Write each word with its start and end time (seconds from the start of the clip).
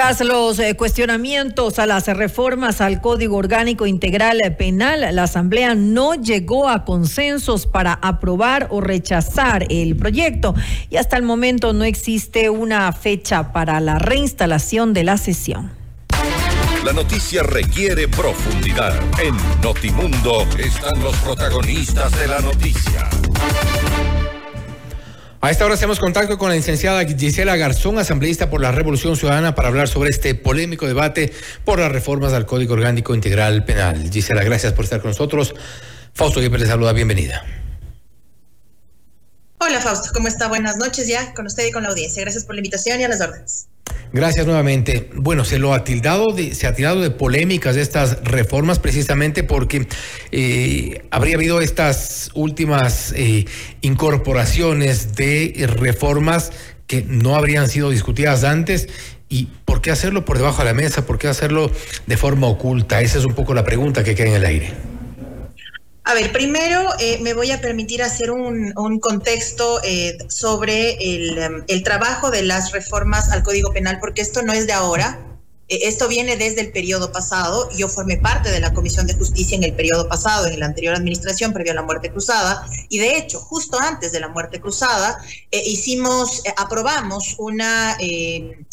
Tras 0.00 0.22
los 0.22 0.58
eh, 0.58 0.76
cuestionamientos 0.76 1.78
a 1.78 1.84
las 1.84 2.06
reformas 2.06 2.80
al 2.80 3.02
Código 3.02 3.36
Orgánico 3.36 3.86
Integral 3.86 4.38
Penal, 4.56 5.14
la 5.14 5.24
Asamblea 5.24 5.74
no 5.74 6.14
llegó 6.14 6.70
a 6.70 6.86
consensos 6.86 7.66
para 7.66 7.92
aprobar 7.92 8.68
o 8.70 8.80
rechazar 8.80 9.66
el 9.68 9.96
proyecto 9.96 10.54
y 10.88 10.96
hasta 10.96 11.18
el 11.18 11.22
momento 11.22 11.74
no 11.74 11.84
existe 11.84 12.48
una 12.48 12.90
fecha 12.94 13.52
para 13.52 13.78
la 13.80 13.98
reinstalación 13.98 14.94
de 14.94 15.04
la 15.04 15.18
sesión. 15.18 15.70
La 16.82 16.94
noticia 16.94 17.42
requiere 17.42 18.08
profundidad. 18.08 18.94
En 19.22 19.36
Notimundo 19.60 20.46
están 20.58 20.98
los 21.02 21.14
protagonistas 21.16 22.18
de 22.18 22.26
la 22.26 22.40
noticia. 22.40 23.10
A 25.42 25.50
esta 25.50 25.64
hora 25.64 25.72
hacemos 25.72 25.98
contacto 25.98 26.36
con 26.36 26.50
la 26.50 26.54
licenciada 26.54 27.02
Gisela 27.02 27.56
Garzón, 27.56 27.98
asambleísta 27.98 28.50
por 28.50 28.60
la 28.60 28.72
Revolución 28.72 29.16
Ciudadana, 29.16 29.54
para 29.54 29.68
hablar 29.68 29.88
sobre 29.88 30.10
este 30.10 30.34
polémico 30.34 30.86
debate 30.86 31.32
por 31.64 31.78
las 31.78 31.90
reformas 31.90 32.34
al 32.34 32.44
Código 32.44 32.74
Orgánico 32.74 33.14
Integral 33.14 33.64
Penal. 33.64 34.10
Gisela, 34.10 34.44
gracias 34.44 34.74
por 34.74 34.84
estar 34.84 35.00
con 35.00 35.12
nosotros. 35.12 35.54
Fausto 36.12 36.40
Gueper 36.40 36.60
le 36.60 36.66
saluda, 36.66 36.92
bienvenida. 36.92 37.42
Hola 39.56 39.80
Fausto, 39.80 40.10
¿cómo 40.12 40.28
está? 40.28 40.46
Buenas 40.48 40.76
noches 40.76 41.08
ya 41.08 41.32
con 41.32 41.46
usted 41.46 41.66
y 41.66 41.70
con 41.70 41.84
la 41.84 41.88
audiencia. 41.88 42.20
Gracias 42.20 42.44
por 42.44 42.54
la 42.54 42.58
invitación 42.58 43.00
y 43.00 43.04
a 43.04 43.08
las 43.08 43.22
órdenes. 43.22 43.68
Gracias 44.12 44.46
nuevamente. 44.46 45.08
Bueno, 45.14 45.44
se 45.44 45.58
lo 45.58 45.72
ha 45.72 45.84
tildado 45.84 46.32
de, 46.32 46.54
se 46.54 46.66
ha 46.66 46.74
tirado 46.74 47.00
de 47.00 47.10
polémicas 47.10 47.76
estas 47.76 48.22
reformas 48.24 48.78
precisamente 48.78 49.44
porque 49.44 49.86
eh, 50.32 51.02
habría 51.10 51.36
habido 51.36 51.60
estas 51.60 52.30
últimas 52.34 53.12
eh, 53.16 53.44
incorporaciones 53.82 55.14
de 55.14 55.68
reformas 55.76 56.52
que 56.86 57.04
no 57.06 57.36
habrían 57.36 57.68
sido 57.68 57.90
discutidas 57.90 58.42
antes 58.42 58.88
¿Y 59.32 59.46
por 59.64 59.80
qué 59.80 59.92
hacerlo 59.92 60.24
por 60.24 60.38
debajo 60.38 60.58
de 60.58 60.64
la 60.64 60.74
mesa? 60.74 61.06
¿Por 61.06 61.16
qué 61.16 61.28
hacerlo 61.28 61.70
de 62.06 62.16
forma 62.16 62.48
oculta? 62.48 63.00
Esa 63.00 63.20
es 63.20 63.24
un 63.24 63.32
poco 63.32 63.54
la 63.54 63.62
pregunta 63.62 64.02
que 64.02 64.16
queda 64.16 64.26
en 64.26 64.34
el 64.34 64.44
aire. 64.44 64.89
A 66.04 66.14
ver, 66.14 66.32
primero 66.32 66.88
eh, 66.98 67.18
me 67.20 67.34
voy 67.34 67.50
a 67.50 67.60
permitir 67.60 68.02
hacer 68.02 68.30
un, 68.30 68.72
contexto 69.00 69.80
eh, 69.84 70.16
sobre 70.28 70.96
em, 71.00 71.62
el, 71.68 71.82
trabajo 71.82 72.30
de 72.30 72.42
las 72.42 72.72
reformas 72.72 73.30
al 73.30 73.42
Código 73.42 73.72
Penal, 73.72 73.98
porque 74.00 74.22
esto 74.22 74.42
no 74.42 74.52
es 74.52 74.66
de 74.66 74.72
ahora. 74.72 75.20
Eh, 75.68 75.80
esto 75.82 76.08
viene 76.08 76.36
desde 76.36 76.62
el 76.62 76.72
periodo 76.72 77.12
pasado. 77.12 77.68
Yo 77.76 77.86
formé 77.88 78.16
parte 78.16 78.50
de 78.50 78.60
la 78.60 78.72
Comisión 78.72 79.06
de 79.06 79.14
Justicia 79.14 79.56
en 79.56 79.62
el 79.62 79.74
periodo 79.74 80.08
pasado, 80.08 80.46
en 80.46 80.58
la 80.58 80.66
anterior 80.66 80.94
administración, 80.94 81.52
previo 81.52 81.72
a 81.72 81.76
la 81.76 81.82
muerte 81.82 82.10
cruzada. 82.10 82.66
Y 82.88 82.98
de 82.98 83.18
hecho, 83.18 83.38
justo 83.38 83.78
antes 83.78 84.10
de 84.10 84.20
la 84.20 84.28
muerte 84.28 84.58
cruzada, 84.58 85.22
hicimos, 85.52 86.42
aprobamos 86.56 87.36
una 87.38 87.96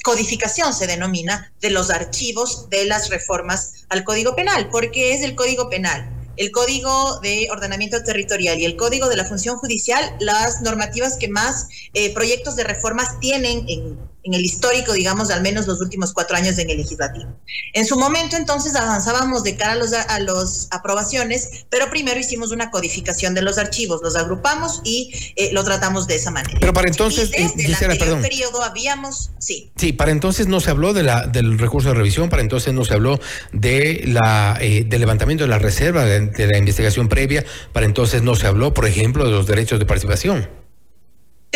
codificación, 0.03 0.73
se 0.73 0.88
denomina, 0.88 1.52
de 1.59 1.72
los 1.72 1.89
archivos 1.89 2.70
de 2.70 2.86
las 2.86 3.09
reformas 3.09 3.86
al 3.89 4.05
Código 4.05 4.33
Penal, 4.33 4.70
porque 4.72 5.14
es 5.14 5.22
el 5.22 5.36
Código 5.36 5.70
Penal 5.70 6.17
el 6.38 6.52
Código 6.52 7.19
de 7.19 7.47
Ordenamiento 7.52 8.02
Territorial 8.03 8.59
y 8.59 8.66
el 8.66 8.75
Código 8.75 9.09
de 9.09 9.17
la 9.17 9.25
Función 9.25 9.57
Judicial 9.57 10.16
las 10.19 10.61
normativas 10.61 11.17
que 11.17 11.27
más 11.27 11.67
eh, 11.93 12.13
proyectos 12.13 12.55
de 12.55 12.63
reformas 12.63 13.19
tienen 13.19 13.66
en, 13.67 13.97
en 14.28 14.33
el 14.33 14.45
histórico, 14.45 14.94
digamos, 14.94 15.30
de 15.30 15.33
al 15.33 15.42
menos 15.42 15.67
los 15.67 15.81
últimos 15.81 16.14
cuatro 16.14 16.36
años 16.36 16.58
en 16.59 16.70
el 16.70 16.78
legislativo. 16.78 17.33
En 17.73 17.86
su 17.86 17.97
momento, 17.97 18.36
entonces, 18.36 18.75
avanzábamos 18.75 19.44
de 19.44 19.56
cara 19.56 19.73
a 19.73 19.75
los, 19.75 19.94
a 19.94 20.20
los 20.20 20.67
aprobaciones, 20.72 21.66
pero 21.70 21.89
primero 21.89 22.20
hicimos 22.20 22.52
una 22.52 22.70
codificación 22.70 23.33
de 23.33 23.42
los 23.42 23.58
archivos, 23.58 24.02
los 24.03 24.16
agrupamos 24.16 24.81
y 24.83 25.33
eh, 25.38 25.50
lo 25.53 25.64
tratamos 25.64 26.08
de 26.08 26.16
esa 26.16 26.31
manera. 26.31 26.58
Pero 26.59 26.73
para 26.73 26.89
entonces, 26.89 27.31
y 27.33 27.64
desde 27.64 27.86
el 27.86 27.92
anterior 27.92 28.22
periodo 28.22 28.64
habíamos, 28.64 29.31
sí. 29.39 29.72
Sí, 29.78 29.94
para 29.94 30.11
entonces 30.11 30.48
no 30.48 30.59
se 30.59 30.72
habló 30.72 30.94
de 30.94 31.03
la, 31.03 31.25
del 31.25 31.58
recurso 31.58 31.89
de 31.89 31.95
revisión, 31.95 32.30
para 32.30 32.42
entonces 32.42 32.73
no 32.73 32.83
se 32.83 32.94
habló 32.94 33.20
de 33.53 34.03
la, 34.05 34.58
eh, 34.59 34.83
del 34.86 35.00
levantamiento 35.00 35.45
de 35.45 35.50
la 35.50 35.59
reserva, 35.59 36.03
de 36.05 36.48
la 36.48 36.58
investigación 36.58 37.08
previa, 37.08 37.45
para 37.71 37.86
entonces 37.86 38.21
no 38.23 38.36
se 38.36 38.48
habló, 38.48 38.73
por 38.73 38.86
ejemplo, 38.86 39.23
de 39.23 39.32
los 39.32 39.48
derechos 39.48 39.80
de 39.80 39.86
participación. 39.86 40.67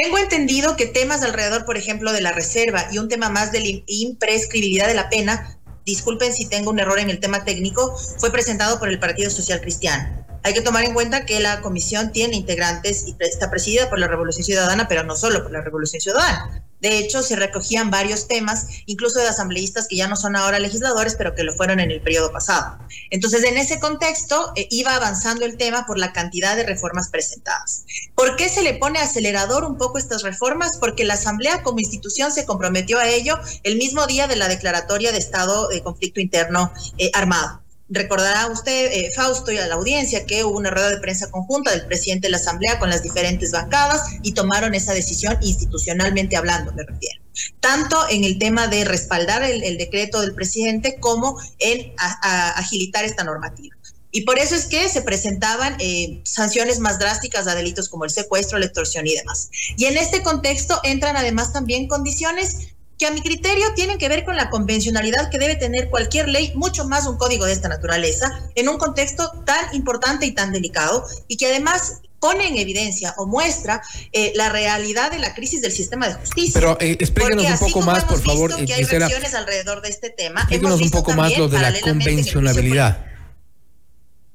Tengo 0.01 0.17
entendido 0.17 0.75
que 0.77 0.87
temas 0.87 1.21
alrededor, 1.21 1.63
por 1.63 1.77
ejemplo, 1.77 2.11
de 2.11 2.21
la 2.21 2.31
reserva 2.31 2.87
y 2.91 2.97
un 2.97 3.07
tema 3.07 3.29
más 3.29 3.51
de 3.51 3.59
la 3.59 3.83
imprescribilidad 3.85 4.87
de 4.87 4.95
la 4.95 5.09
pena, 5.09 5.59
disculpen 5.85 6.33
si 6.33 6.47
tengo 6.49 6.71
un 6.71 6.79
error 6.79 6.97
en 6.97 7.11
el 7.11 7.19
tema 7.19 7.43
técnico, 7.43 7.95
fue 8.17 8.31
presentado 8.31 8.79
por 8.79 8.89
el 8.89 8.99
Partido 8.99 9.29
Social 9.29 9.61
Cristiano. 9.61 10.25
Hay 10.41 10.55
que 10.55 10.61
tomar 10.61 10.85
en 10.85 10.95
cuenta 10.95 11.27
que 11.27 11.39
la 11.39 11.61
comisión 11.61 12.11
tiene 12.11 12.35
integrantes 12.35 13.05
y 13.05 13.15
está 13.19 13.51
presidida 13.51 13.91
por 13.91 13.99
la 13.99 14.07
Revolución 14.07 14.43
Ciudadana, 14.43 14.87
pero 14.87 15.03
no 15.03 15.15
solo 15.15 15.43
por 15.43 15.51
la 15.51 15.61
Revolución 15.61 16.01
Ciudadana. 16.01 16.63
De 16.81 16.97
hecho, 16.97 17.23
se 17.23 17.35
recogían 17.35 17.91
varios 17.91 18.27
temas, 18.27 18.67
incluso 18.85 19.19
de 19.19 19.27
asambleístas 19.27 19.87
que 19.87 19.95
ya 19.95 20.07
no 20.07 20.15
son 20.15 20.35
ahora 20.35 20.59
legisladores, 20.59 21.15
pero 21.15 21.35
que 21.35 21.43
lo 21.43 21.53
fueron 21.53 21.79
en 21.79 21.91
el 21.91 22.01
periodo 22.01 22.31
pasado. 22.31 22.77
Entonces, 23.09 23.43
en 23.43 23.57
ese 23.57 23.79
contexto, 23.79 24.51
eh, 24.55 24.67
iba 24.71 24.95
avanzando 24.95 25.45
el 25.45 25.57
tema 25.57 25.85
por 25.85 25.97
la 25.97 26.11
cantidad 26.11 26.55
de 26.55 26.63
reformas 26.63 27.09
presentadas. 27.09 27.85
¿Por 28.15 28.35
qué 28.35 28.49
se 28.49 28.63
le 28.63 28.73
pone 28.73 28.99
acelerador 28.99 29.63
un 29.63 29.77
poco 29.77 29.97
estas 29.97 30.23
reformas? 30.23 30.77
Porque 30.77 31.03
la 31.03 31.13
Asamblea 31.13 31.61
como 31.63 31.79
institución 31.79 32.31
se 32.31 32.45
comprometió 32.45 32.99
a 32.99 33.07
ello 33.07 33.39
el 33.63 33.77
mismo 33.77 34.07
día 34.07 34.27
de 34.27 34.35
la 34.35 34.47
declaratoria 34.47 35.11
de 35.11 35.19
estado 35.19 35.67
de 35.69 35.83
conflicto 35.83 36.19
interno 36.19 36.71
eh, 36.97 37.11
armado. 37.13 37.60
Recordará 37.93 38.47
usted, 38.47 38.89
eh, 38.93 39.11
Fausto, 39.13 39.51
y 39.51 39.57
a 39.57 39.67
la 39.67 39.75
audiencia 39.75 40.25
que 40.25 40.45
hubo 40.45 40.57
una 40.57 40.69
rueda 40.69 40.89
de 40.89 40.99
prensa 40.99 41.29
conjunta 41.29 41.71
del 41.71 41.85
presidente 41.87 42.27
de 42.27 42.31
la 42.31 42.37
Asamblea 42.37 42.79
con 42.79 42.89
las 42.89 43.03
diferentes 43.03 43.51
bancadas 43.51 44.03
y 44.23 44.31
tomaron 44.31 44.73
esa 44.73 44.93
decisión 44.93 45.37
institucionalmente 45.41 46.37
hablando, 46.37 46.71
me 46.71 46.83
refiero. 46.83 47.21
Tanto 47.59 47.97
en 48.09 48.23
el 48.23 48.39
tema 48.39 48.67
de 48.67 48.85
respaldar 48.85 49.43
el, 49.43 49.77
decreto 49.77 50.21
del 50.21 50.33
presidente 50.33 50.99
como 51.01 51.37
en 51.59 51.93
agilitar 51.97 53.03
esta 53.03 53.25
normativa. 53.25 53.75
Y 54.11 54.21
por 54.21 54.39
eso 54.39 54.55
es 54.55 54.65
que 54.65 54.87
se 54.89 55.01
presentaban 55.01 55.75
eh, 55.79 56.21
sanciones 56.23 56.79
más 56.79 56.99
drásticas 56.99 57.47
a 57.47 57.55
delitos 57.55 57.87
como 57.89 58.03
el 58.03 58.11
secuestro, 58.11 58.59
la 58.59 58.65
extorsión 58.65 59.07
y 59.07 59.15
demás. 59.15 59.49
Y 59.77 59.85
en 59.85 59.97
este 59.97 60.21
contexto 60.21 60.79
entran 60.83 61.15
además 61.15 61.53
también 61.53 61.87
condiciones 61.87 62.70
que 63.01 63.07
a 63.07 63.11
mi 63.11 63.21
criterio 63.21 63.65
tienen 63.73 63.97
que 63.97 64.07
ver 64.09 64.23
con 64.23 64.35
la 64.35 64.51
convencionalidad 64.51 65.31
que 65.31 65.39
debe 65.39 65.55
tener 65.55 65.89
cualquier 65.89 66.29
ley, 66.29 66.51
mucho 66.53 66.87
más 66.87 67.07
un 67.07 67.17
código 67.17 67.45
de 67.45 67.53
esta 67.53 67.67
naturaleza, 67.67 68.43
en 68.53 68.69
un 68.69 68.77
contexto 68.77 69.31
tan 69.43 69.73
importante 69.73 70.27
y 70.27 70.33
tan 70.33 70.51
delicado, 70.51 71.03
y 71.27 71.37
que 71.37 71.47
además 71.47 72.01
pone 72.19 72.47
en 72.47 72.57
evidencia 72.57 73.15
o 73.17 73.25
muestra 73.25 73.81
eh, 74.11 74.33
la 74.35 74.49
realidad 74.49 75.09
de 75.09 75.17
la 75.17 75.33
crisis 75.33 75.63
del 75.63 75.71
sistema 75.71 76.09
de 76.09 76.13
justicia. 76.13 76.53
Pero 76.53 76.77
eh, 76.79 76.91
explíquenos 76.99 77.43
un 77.49 77.57
poco 77.57 77.81
más, 77.81 78.03
por 78.03 78.21
favor. 78.21 78.55
Que 78.63 78.71
hay 78.71 78.83
alrededor 78.83 79.81
de 79.81 79.89
este 79.89 80.11
tema. 80.11 80.41
Explíquenos 80.41 80.79
un 80.79 80.91
poco 80.91 81.13
más 81.13 81.35
lo 81.35 81.47
de 81.47 81.57
la 81.57 81.73
convencionalidad. 81.81 83.10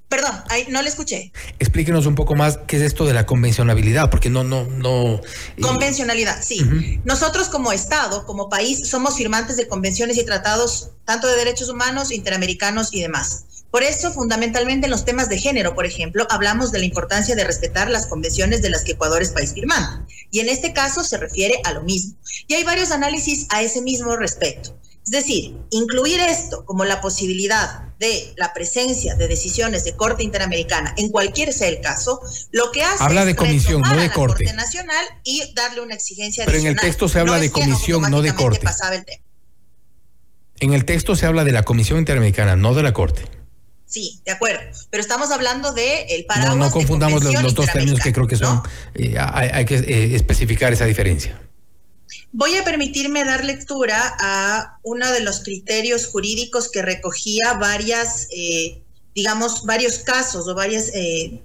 Perdón, 0.08 0.34
no 0.68 0.82
le 0.82 0.88
escuché. 0.88 1.32
Explíquenos 1.58 2.06
un 2.06 2.14
poco 2.14 2.36
más 2.36 2.60
qué 2.68 2.76
es 2.76 2.82
esto 2.82 3.06
de 3.06 3.12
la 3.12 3.26
convencionalidad, 3.26 4.08
porque 4.08 4.30
no, 4.30 4.44
no, 4.44 4.64
no. 4.64 5.14
Eh, 5.16 5.60
Convencionalidad, 5.60 6.42
sí. 6.44 7.00
Nosotros 7.04 7.48
como 7.48 7.72
Estado, 7.72 8.24
como 8.24 8.48
país, 8.48 8.88
somos 8.88 9.16
firmantes 9.16 9.56
de 9.56 9.66
convenciones 9.66 10.16
y 10.16 10.24
tratados 10.24 10.90
tanto 11.04 11.26
de 11.26 11.36
derechos 11.36 11.68
humanos, 11.68 12.12
interamericanos 12.12 12.94
y 12.94 13.00
demás. 13.00 13.46
Por 13.72 13.82
eso, 13.82 14.12
fundamentalmente 14.12 14.86
en 14.86 14.92
los 14.92 15.04
temas 15.04 15.28
de 15.28 15.38
género, 15.38 15.74
por 15.74 15.86
ejemplo, 15.86 16.26
hablamos 16.30 16.70
de 16.70 16.78
la 16.78 16.84
importancia 16.84 17.34
de 17.34 17.44
respetar 17.44 17.90
las 17.90 18.06
convenciones 18.06 18.62
de 18.62 18.70
las 18.70 18.84
que 18.84 18.92
Ecuador 18.92 19.22
es 19.22 19.32
país 19.32 19.54
firmante. 19.54 20.14
Y 20.30 20.38
en 20.38 20.48
este 20.48 20.72
caso 20.72 21.02
se 21.02 21.18
refiere 21.18 21.60
a 21.64 21.72
lo 21.72 21.82
mismo. 21.82 22.16
Y 22.46 22.54
hay 22.54 22.62
varios 22.62 22.92
análisis 22.92 23.46
a 23.50 23.62
ese 23.62 23.82
mismo 23.82 24.16
respecto. 24.16 24.78
Es 25.06 25.12
decir, 25.12 25.56
incluir 25.70 26.18
esto 26.18 26.64
como 26.64 26.84
la 26.84 27.00
posibilidad 27.00 27.94
de 28.00 28.34
la 28.36 28.52
presencia 28.52 29.14
de 29.14 29.28
decisiones 29.28 29.84
de 29.84 29.94
Corte 29.94 30.24
Interamericana, 30.24 30.94
en 30.96 31.10
cualquier 31.10 31.52
sea 31.52 31.68
el 31.68 31.80
caso, 31.80 32.20
lo 32.50 32.72
que 32.72 32.82
hace 32.82 33.04
habla 33.04 33.24
de 33.24 33.36
comisión, 33.36 33.82
no 33.82 33.94
de 33.94 34.10
corte. 34.10 34.52
Nacional 34.52 35.04
y 35.22 35.52
darle 35.54 35.80
una 35.80 35.94
exigencia 35.94 36.44
Pero 36.44 36.58
en 36.58 36.66
el 36.66 36.76
texto 36.76 37.08
se 37.08 37.20
habla 37.20 37.38
de 37.38 37.50
comisión, 37.52 38.10
no 38.10 38.20
de 38.20 38.34
corte. 38.34 38.66
En 40.58 40.72
el 40.72 40.84
texto 40.84 41.14
se 41.14 41.26
habla 41.26 41.44
de 41.44 41.52
la 41.52 41.62
Comisión 41.62 41.98
Interamericana, 42.00 42.56
no 42.56 42.74
de 42.74 42.82
la 42.82 42.92
Corte. 42.92 43.22
Sí, 43.84 44.20
de 44.24 44.32
acuerdo. 44.32 44.60
Pero 44.90 45.00
estamos 45.00 45.30
hablando 45.30 45.72
de 45.72 46.06
el 46.08 46.24
paraguas. 46.24 46.56
No, 46.56 46.64
no 46.64 46.70
confundamos 46.72 47.22
los, 47.22 47.54
dos 47.54 47.66
términos 47.66 48.00
que 48.00 48.12
creo 48.12 48.26
que 48.26 48.36
son. 48.36 48.62
Eh, 48.94 49.16
hay, 49.18 49.64
que 49.64 49.76
eh, 49.76 50.16
especificar 50.16 50.72
esa 50.72 50.86
diferencia. 50.86 51.38
Voy 52.38 52.54
a 52.54 52.64
permitirme 52.64 53.24
dar 53.24 53.46
lectura 53.46 54.14
a 54.20 54.78
uno 54.82 55.10
de 55.10 55.20
los 55.20 55.40
criterios 55.40 56.06
jurídicos 56.06 56.70
que 56.70 56.82
recogía 56.82 57.54
varias, 57.54 58.28
eh, 58.30 58.82
digamos, 59.14 59.64
varios 59.64 60.00
casos 60.00 60.46
o 60.46 60.54
varias, 60.54 60.90
eh, 60.92 61.40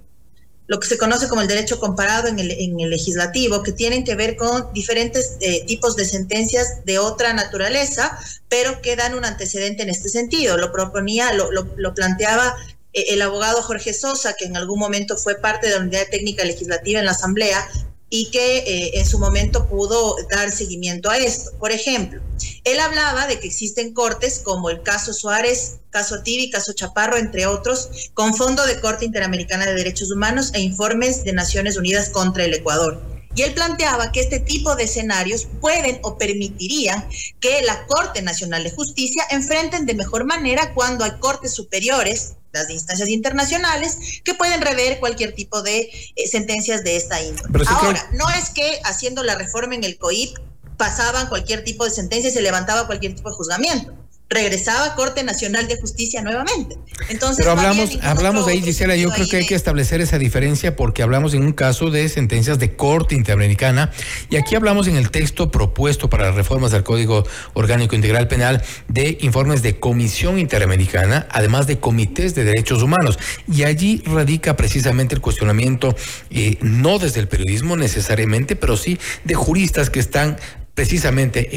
lo 0.66 0.78
que 0.80 0.88
se 0.88 0.98
conoce 0.98 1.28
como 1.28 1.40
el 1.40 1.48
derecho 1.48 1.80
comparado 1.80 2.28
en 2.28 2.38
el, 2.38 2.50
en 2.50 2.78
el 2.78 2.90
legislativo, 2.90 3.62
que 3.62 3.72
tienen 3.72 4.04
que 4.04 4.16
ver 4.16 4.36
con 4.36 4.70
diferentes 4.74 5.38
eh, 5.40 5.64
tipos 5.64 5.96
de 5.96 6.04
sentencias 6.04 6.84
de 6.84 6.98
otra 6.98 7.32
naturaleza, 7.32 8.18
pero 8.50 8.82
que 8.82 8.94
dan 8.94 9.14
un 9.14 9.24
antecedente 9.24 9.84
en 9.84 9.88
este 9.88 10.10
sentido. 10.10 10.58
Lo 10.58 10.72
proponía, 10.72 11.32
lo, 11.32 11.50
lo, 11.52 11.70
lo 11.74 11.94
planteaba 11.94 12.54
el 12.92 13.22
abogado 13.22 13.62
Jorge 13.62 13.94
Sosa, 13.94 14.34
que 14.38 14.44
en 14.44 14.58
algún 14.58 14.78
momento 14.78 15.16
fue 15.16 15.36
parte 15.36 15.68
de 15.68 15.76
la 15.76 15.80
unidad 15.80 16.08
técnica 16.10 16.44
legislativa 16.44 17.00
en 17.00 17.06
la 17.06 17.12
Asamblea, 17.12 17.66
y 18.14 18.26
que 18.26 18.58
eh, 18.58 18.90
en 18.98 19.06
su 19.06 19.18
momento 19.18 19.66
pudo 19.68 20.16
dar 20.30 20.52
seguimiento 20.52 21.08
a 21.08 21.16
esto. 21.16 21.50
Por 21.58 21.72
ejemplo, 21.72 22.20
él 22.62 22.78
hablaba 22.78 23.26
de 23.26 23.40
que 23.40 23.46
existen 23.46 23.94
cortes 23.94 24.38
como 24.38 24.68
el 24.68 24.82
caso 24.82 25.14
Suárez, 25.14 25.78
caso 25.88 26.22
Tibi, 26.22 26.50
caso 26.50 26.74
Chaparro, 26.74 27.16
entre 27.16 27.46
otros, 27.46 28.10
con 28.12 28.34
Fondo 28.34 28.66
de 28.66 28.78
Corte 28.80 29.06
Interamericana 29.06 29.64
de 29.64 29.72
Derechos 29.72 30.12
Humanos 30.12 30.50
e 30.52 30.60
informes 30.60 31.24
de 31.24 31.32
Naciones 31.32 31.78
Unidas 31.78 32.10
contra 32.10 32.44
el 32.44 32.52
Ecuador. 32.52 33.02
Y 33.34 33.42
él 33.42 33.54
planteaba 33.54 34.12
que 34.12 34.20
este 34.20 34.40
tipo 34.40 34.76
de 34.76 34.84
escenarios 34.84 35.48
pueden 35.62 35.98
o 36.02 36.18
permitirían 36.18 37.08
que 37.40 37.62
la 37.62 37.86
Corte 37.86 38.20
Nacional 38.20 38.62
de 38.62 38.72
Justicia 38.72 39.24
enfrenten 39.30 39.86
de 39.86 39.94
mejor 39.94 40.26
manera 40.26 40.74
cuando 40.74 41.04
hay 41.04 41.12
cortes 41.18 41.54
superiores, 41.54 42.34
las 42.52 42.70
instancias 42.70 43.08
internacionales, 43.08 44.20
que 44.24 44.34
pueden 44.34 44.60
rever 44.60 45.00
cualquier 45.00 45.34
tipo 45.34 45.62
de 45.62 45.90
eh, 46.16 46.28
sentencias 46.28 46.84
de 46.84 46.96
esta 46.96 47.22
índole. 47.22 47.64
Ahora, 47.68 48.10
no 48.12 48.28
es 48.30 48.50
que 48.50 48.80
haciendo 48.84 49.22
la 49.22 49.34
reforma 49.34 49.74
en 49.74 49.84
el 49.84 49.98
COIP 49.98 50.36
pasaban 50.76 51.28
cualquier 51.28 51.64
tipo 51.64 51.84
de 51.84 51.90
sentencia 51.90 52.30
y 52.30 52.32
se 52.32 52.42
levantaba 52.42 52.86
cualquier 52.86 53.14
tipo 53.14 53.30
de 53.30 53.36
juzgamiento 53.36 54.01
regresaba 54.32 54.86
a 54.86 54.94
Corte 54.94 55.22
Nacional 55.22 55.68
de 55.68 55.76
Justicia 55.80 56.22
nuevamente. 56.22 56.76
Entonces, 57.08 57.38
Pero 57.38 57.52
hablamos, 57.52 57.98
hablamos 58.02 58.46
de 58.46 58.52
ahí, 58.52 58.62
Gisela, 58.62 58.96
yo 58.96 59.10
creo 59.10 59.28
que 59.28 59.38
hay 59.38 59.46
que 59.46 59.54
establecer 59.54 60.00
esa 60.00 60.18
diferencia 60.18 60.76
porque 60.76 61.02
hablamos 61.02 61.34
en 61.34 61.42
un 61.44 61.52
caso 61.52 61.90
de 61.90 62.08
sentencias 62.08 62.58
de 62.58 62.76
Corte 62.76 63.14
Interamericana 63.14 63.90
y 64.30 64.36
aquí 64.36 64.54
hablamos 64.54 64.86
en 64.88 64.96
el 64.96 65.10
texto 65.10 65.50
propuesto 65.50 66.08
para 66.08 66.26
las 66.26 66.34
reformas 66.34 66.70
del 66.70 66.82
Código 66.82 67.24
Orgánico 67.54 67.94
Integral 67.94 68.28
Penal 68.28 68.62
de 68.88 69.18
informes 69.20 69.62
de 69.62 69.78
Comisión 69.78 70.38
Interamericana, 70.38 71.26
además 71.30 71.66
de 71.66 71.78
comités 71.78 72.34
de 72.34 72.44
derechos 72.44 72.82
humanos. 72.82 73.18
Y 73.52 73.64
allí 73.64 74.02
radica 74.04 74.56
precisamente 74.56 75.14
el 75.14 75.20
cuestionamiento, 75.20 75.94
eh, 76.30 76.58
no 76.60 76.98
desde 76.98 77.20
el 77.20 77.28
periodismo 77.28 77.76
necesariamente, 77.76 78.56
pero 78.56 78.76
sí 78.76 78.98
de 79.24 79.34
juristas 79.34 79.90
que 79.90 80.00
están 80.00 80.36
precisamente 80.82 81.48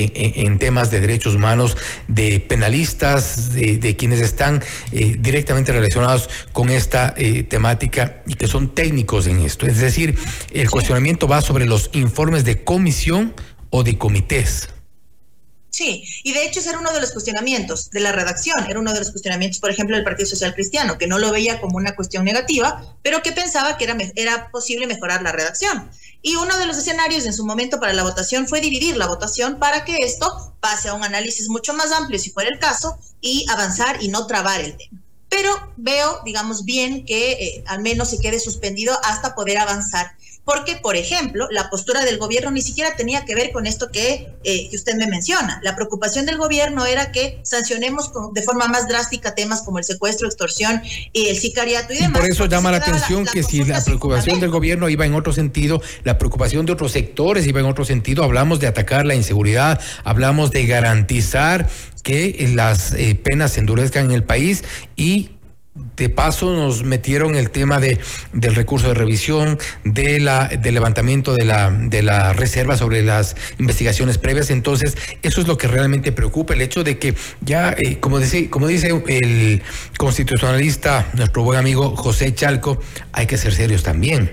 en, 0.46 0.60
temas 0.60 0.92
de 0.92 1.02
derechos 1.02 1.34
humanos, 1.34 1.76
de 2.08 2.40
penalistas, 2.40 3.56
de, 3.56 3.96
quienes 3.98 4.22
están 4.22 4.64
eh, 4.92 5.16
directamente 5.18 5.72
relacionados 5.72 6.30
con 6.54 6.70
esta 6.70 7.16
eh, 7.18 7.42
temática 7.42 8.22
y 8.28 8.36
que 8.36 8.46
son 8.46 8.76
técnicos 8.76 9.26
en 9.26 9.40
esto. 9.40 9.66
Es 9.66 9.80
decir, 9.80 10.16
el 10.54 10.70
cuestionamiento 10.70 11.28
va 11.28 11.42
sobre 11.42 11.66
los 11.66 11.90
informes 11.94 12.46
de 12.46 12.64
comisión 12.64 13.34
o 13.72 13.82
de 13.82 13.98
comités. 13.98 14.70
Sí, 15.72 16.06
y 16.24 16.32
de 16.32 16.46
hecho 16.46 16.60
ese 16.60 16.70
era 16.70 16.80
uno 16.80 16.94
de 16.94 17.02
los 17.02 17.12
cuestionamientos 17.12 17.90
de 17.90 18.02
la 18.02 18.12
redacción, 18.12 18.64
era 18.70 18.80
uno 18.80 18.94
de 18.94 19.00
los 19.00 19.10
cuestionamientos, 19.10 19.60
por 19.60 19.72
ejemplo, 19.72 19.96
del 19.96 20.06
Partido 20.06 20.30
Social 20.30 20.54
Cristiano, 20.54 21.00
que 21.00 21.08
no 21.08 21.18
lo 21.18 21.32
veía 21.32 21.60
como 21.60 21.78
una 21.78 21.96
cuestión 21.96 22.24
negativa, 22.24 22.96
pero 23.02 23.24
que 23.24 23.32
pensaba 23.32 23.76
que 23.76 23.86
era, 23.86 23.98
era 24.16 24.52
posible 24.52 24.86
mejorar 24.86 25.24
la 25.24 25.32
redacción. 25.32 25.90
Y 26.26 26.38
uno 26.38 26.58
de 26.58 26.66
los 26.66 26.76
escenarios 26.76 27.28
en 27.28 27.36
su 27.36 27.46
momento 27.46 27.80
para 27.80 27.94
la 27.94 28.02
votación 28.02 28.48
fue 28.48 28.60
dividir 28.60 28.98
la 28.98 29.06
votación 29.06 29.60
para 29.60 29.86
que 29.86 29.98
esto 29.98 30.56
pase 30.60 30.90
a 30.90 30.96
un 30.96 31.04
análisis 31.04 31.50
mucho 31.50 31.76
más 31.76 31.92
amplio, 31.92 32.18
si 32.18 32.32
fuera 32.32 32.50
el 32.50 32.58
caso, 32.58 32.98
y 33.22 33.46
avanzar 33.52 34.02
y 34.02 34.08
no 34.08 34.26
trabar 34.26 34.60
el 34.60 34.76
tema. 34.76 35.04
Pero 35.30 35.52
veo, 35.78 36.22
digamos, 36.26 36.66
bien 36.66 37.06
que 37.06 37.34
eh, 37.34 37.64
al 37.68 37.84
menos 37.84 38.10
se 38.10 38.18
quede 38.18 38.40
suspendido 38.40 38.98
hasta 39.04 39.36
poder 39.36 39.60
avanzar 39.60 40.18
porque, 40.46 40.76
por 40.76 40.96
ejemplo, 40.96 41.48
la 41.50 41.72
postura 41.72 42.06
del 42.06 42.20
gobierno 42.20 42.52
ni 42.52 42.62
siquiera 42.62 42.96
tenía 42.96 43.26
que 43.26 43.34
ver 43.34 43.52
con 43.52 43.66
esto 43.66 43.90
que, 43.92 44.32
eh, 44.44 44.70
que 44.70 44.76
usted 44.76 44.94
me 44.96 45.08
menciona. 45.08 45.60
La 45.64 45.76
preocupación 45.76 46.28
del 46.28 46.38
gobierno 46.38 46.86
era 46.86 47.12
que 47.12 47.40
sancionemos 47.44 48.12
de 48.32 48.44
forma 48.44 48.68
más 48.68 48.88
drástica 48.88 49.34
temas 49.34 49.64
como 49.64 49.80
el 49.80 49.84
secuestro, 49.84 50.28
extorsión 50.28 50.84
y 51.12 51.28
el 51.30 51.38
sicariato 51.38 51.94
y 51.94 51.98
demás. 51.98 52.22
por 52.22 52.30
eso 52.30 52.46
llama 52.46 52.70
la 52.70 52.78
atención 52.78 53.26
que 53.26 53.42
si 53.42 53.66
la 53.66 53.84
preocupación 53.84 54.40
del 54.40 54.52
gobierno 54.52 54.88
iba 54.88 55.06
en 55.06 55.16
otro 55.16 55.34
sentido, 55.34 55.82
la 56.04 56.20
preocupación 56.20 56.68
de 56.68 56.74
otros 56.74 56.92
sectores 56.92 57.48
iba 57.48 57.60
en 57.60 57.66
otro 57.66 57.84
sentido, 57.84 58.24
hablamos 58.24 58.60
de 58.60 58.68
atacar 58.68 59.06
la 59.06 59.16
inseguridad, 59.16 59.82
hablamos 60.04 60.52
de 60.52 60.68
garantizar 60.68 61.68
que 62.04 62.52
las 62.54 62.94
eh, 62.94 63.16
penas 63.16 63.54
se 63.54 63.62
endurezcan 63.62 64.06
en 64.06 64.12
el 64.12 64.24
país 64.24 64.64
y 64.96 65.32
de 65.76 66.08
paso 66.10 66.54
nos 66.54 66.84
metieron 66.84 67.36
el 67.36 67.50
tema 67.50 67.80
de, 67.80 68.00
del 68.32 68.56
recurso 68.56 68.88
de 68.88 68.94
revisión, 68.94 69.60
de 69.84 70.22
la, 70.22 70.48
del 70.48 70.74
levantamiento 70.74 71.34
de 71.34 71.44
la, 71.44 71.70
de 71.70 72.02
la 72.02 72.32
reserva 72.32 72.78
sobre 72.78 73.04
las 73.04 73.36
investigaciones 73.60 74.18
previas. 74.18 74.50
Entonces, 74.52 74.96
eso 75.22 75.42
es 75.42 75.48
lo 75.48 75.58
que 75.58 75.68
realmente 75.68 76.14
preocupa, 76.14 76.54
el 76.54 76.62
hecho 76.62 76.84
de 76.84 76.98
que 76.98 77.14
ya, 77.42 77.76
eh, 77.78 78.00
como, 78.00 78.20
dice, 78.20 78.50
como 78.50 78.68
dice 78.68 78.90
el 79.08 79.62
constitucionalista, 79.98 81.10
nuestro 81.14 81.44
buen 81.44 81.60
amigo 81.60 81.96
José 81.96 82.34
Chalco, 82.34 82.80
hay 83.12 83.28
que 83.28 83.38
ser 83.38 83.54
serios 83.54 83.84
también. 83.84 84.32